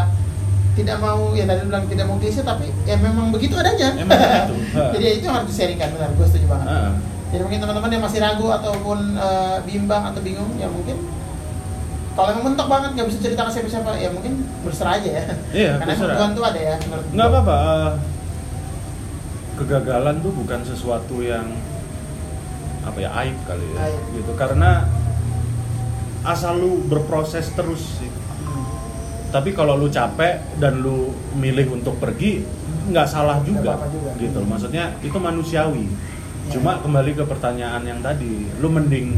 [0.76, 3.96] tidak mau ya tadi bilang tidak mau klise tapi ya memang begitu adanya.
[3.96, 4.56] Emang begitu.
[4.94, 6.68] Jadi ya itu harus disaringkan benar, gue setuju banget.
[6.68, 6.92] Heeh.
[7.26, 11.00] Jadi mungkin teman-teman yang masih ragu ataupun eh, bimbang atau bingung ya mungkin
[12.12, 15.24] kalau emang mentok banget nggak bisa cerita ke siapa-siapa ya mungkin berserah aja ya.
[15.54, 16.16] Iya, Karena emang berserah.
[16.18, 16.76] Tuhan tuh ada ya.
[17.12, 17.90] nggak apa-apa eh,
[19.56, 21.48] kegagalan tuh bukan sesuatu yang
[22.82, 24.02] apa ya aib kali ya Aib.
[24.14, 24.86] gitu karena
[26.22, 28.66] asal lu berproses terus sih Hmm.
[29.32, 32.46] tapi kalau lu capek dan lu milih untuk pergi
[32.86, 34.14] nggak salah juga, juga.
[34.16, 35.90] gitu maksudnya itu manusiawi
[36.46, 36.54] Ya.
[36.54, 39.18] cuma kembali ke pertanyaan yang tadi lu mending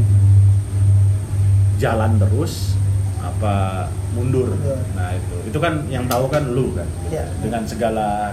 [1.76, 2.72] jalan terus
[3.18, 4.78] apa mundur Mundur.
[4.94, 7.28] nah itu itu kan yang tahu kan lu kan Iya.
[7.38, 8.32] dengan segala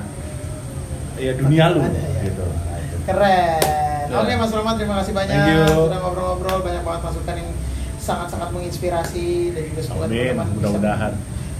[1.17, 2.21] ya dunia lu Ada, ya.
[2.23, 2.95] gitu Nah, itu.
[3.03, 3.61] Keren.
[4.05, 4.15] Ya.
[4.15, 5.35] Oke Mas Roman terima kasih banyak
[5.67, 7.49] sudah ngobrol-ngobrol banyak banget masukan yang
[7.97, 11.13] sangat-sangat menginspirasi dan juga semoga Amin, teman-teman bisa mudah-mudahan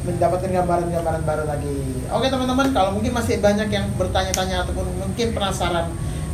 [0.06, 1.78] mendapatkan gambaran-gambaran baru lagi.
[2.08, 5.90] Oke teman-teman, kalau mungkin masih banyak yang bertanya-tanya ataupun mungkin penasaran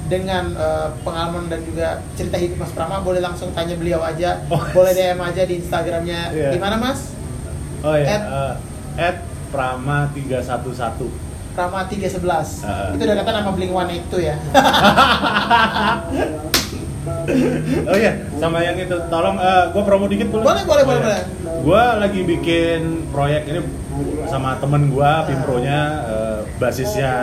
[0.06, 4.60] dengan eh, pengalaman dan juga cerita hidup Mas Prama, boleh langsung tanya beliau aja, Oh.
[4.76, 6.22] boleh DM aja di Instagramnya.
[6.30, 6.50] Iya.
[6.52, 7.16] Di mana Mas?
[7.82, 8.54] oh ya At- eh,
[9.02, 9.18] at
[9.48, 11.08] prama 311
[11.52, 12.64] Prama 311.
[12.64, 12.96] Ah.
[12.96, 14.36] Itu udah kata nama Blink One itu ya.
[17.92, 19.36] oh iya, sama yang itu, tolong
[19.72, 20.46] gue promo dikit boleh?
[20.46, 21.06] Boleh, boleh, boleh, iya.
[21.06, 21.22] boleh.
[21.62, 22.80] Gue lagi bikin
[23.10, 23.60] proyek ini
[24.30, 25.26] sama temen gue, Ah.
[25.28, 27.14] Pimpronya, eh, basisnya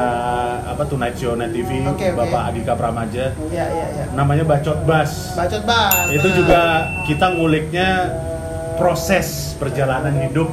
[0.66, 2.18] apa Tonight Show Net TV, Oke, oke.
[2.18, 4.04] Bapak Adika Pramaja, Iya, iya, iya.
[4.12, 5.34] namanya Bacot Bas.
[5.34, 6.06] Bacot bas.
[6.10, 6.62] itu Nah, juga
[7.06, 7.88] kita nguliknya
[8.76, 10.46] proses perjalanan hidup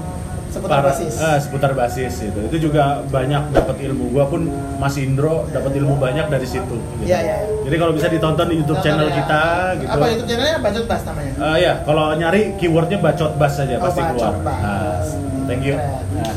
[0.55, 1.13] Seputar basis.
[1.19, 4.47] eh, seputar basis itu itu juga banyak dapat ilmu gua pun
[4.79, 7.03] Mas Indro dapat ilmu banyak dari situ gitu.
[7.03, 7.59] Iya, iya, iya.
[7.67, 9.15] jadi kalau bisa ditonton di YouTube channel ya.
[9.19, 9.41] kita
[9.83, 11.33] gitu Apa YouTube channelnya Bacot bas namanya?
[11.35, 14.57] Eh, ya kalau nyari keywordnya bacot bas saja Oh, pasti Bacot keluar Bas.
[14.63, 16.33] Nah, thank you nah,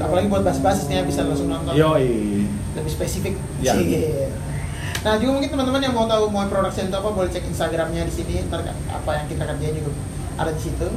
[0.00, 1.72] Apalagi buat bas-basisnya bisa langsung nonton.
[1.76, 2.42] yoi
[2.74, 3.34] lebih spesifik.
[3.60, 3.74] Ya.
[5.00, 8.12] Nah juga mungkin teman-teman yang mau tahu mau production itu apa boleh cek Instagramnya di
[8.12, 8.34] sini.
[8.46, 9.90] Ntar apa yang kita kerjain juga
[10.36, 10.88] ada di situ.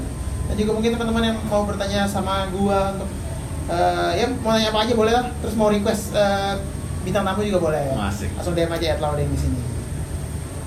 [0.53, 3.09] Dan juga mungkin teman-teman yang mau bertanya sama gua untuk
[3.65, 5.25] eh, ya mau nanya apa aja boleh lah.
[5.41, 6.61] Terus mau request eh,
[7.01, 7.89] bintang tamu juga boleh.
[7.97, 8.29] Asik.
[8.37, 9.57] Langsung DM aja at Laudeng di sini.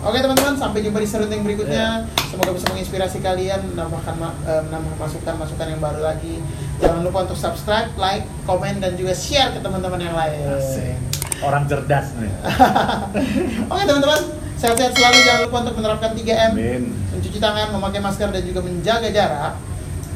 [0.02, 2.02] Oke teman-teman, sampai jumpa di serunding berikutnya.
[2.26, 6.42] Semoga bisa menginspirasi kalian, menambahkan ma- eh, menambah masukan-masukan yang baru lagi.
[6.82, 10.50] Jangan lupa untuk subscribe, like, komen, dan juga share ke teman-teman yang lain.
[10.50, 10.98] Asik.
[11.36, 12.32] orang cerdas nih
[13.70, 14.20] Oke teman-teman,
[14.56, 15.18] sehat-sehat selalu.
[15.22, 16.82] Jangan lupa untuk menerapkan 3M, Amin
[17.16, 19.52] mencuci tangan, memakai masker, dan juga menjaga jarak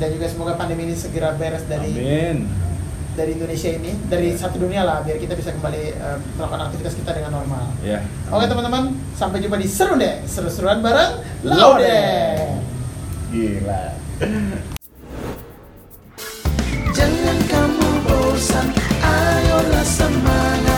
[0.00, 2.48] dan juga semoga pandemi ini segera beres dari Amin.
[3.12, 4.40] dari Indonesia ini dari ya.
[4.40, 7.68] satu dunia lah biar kita bisa kembali uh, melakukan aktivitas kita dengan normal.
[7.84, 8.00] Yeah.
[8.32, 12.00] Oke teman-teman sampai jumpa di seru deh seru-seruan bareng Laude.
[13.28, 13.82] Gila.
[16.90, 18.66] Jangan kamu bosan,
[19.04, 20.69] ayolah semangat.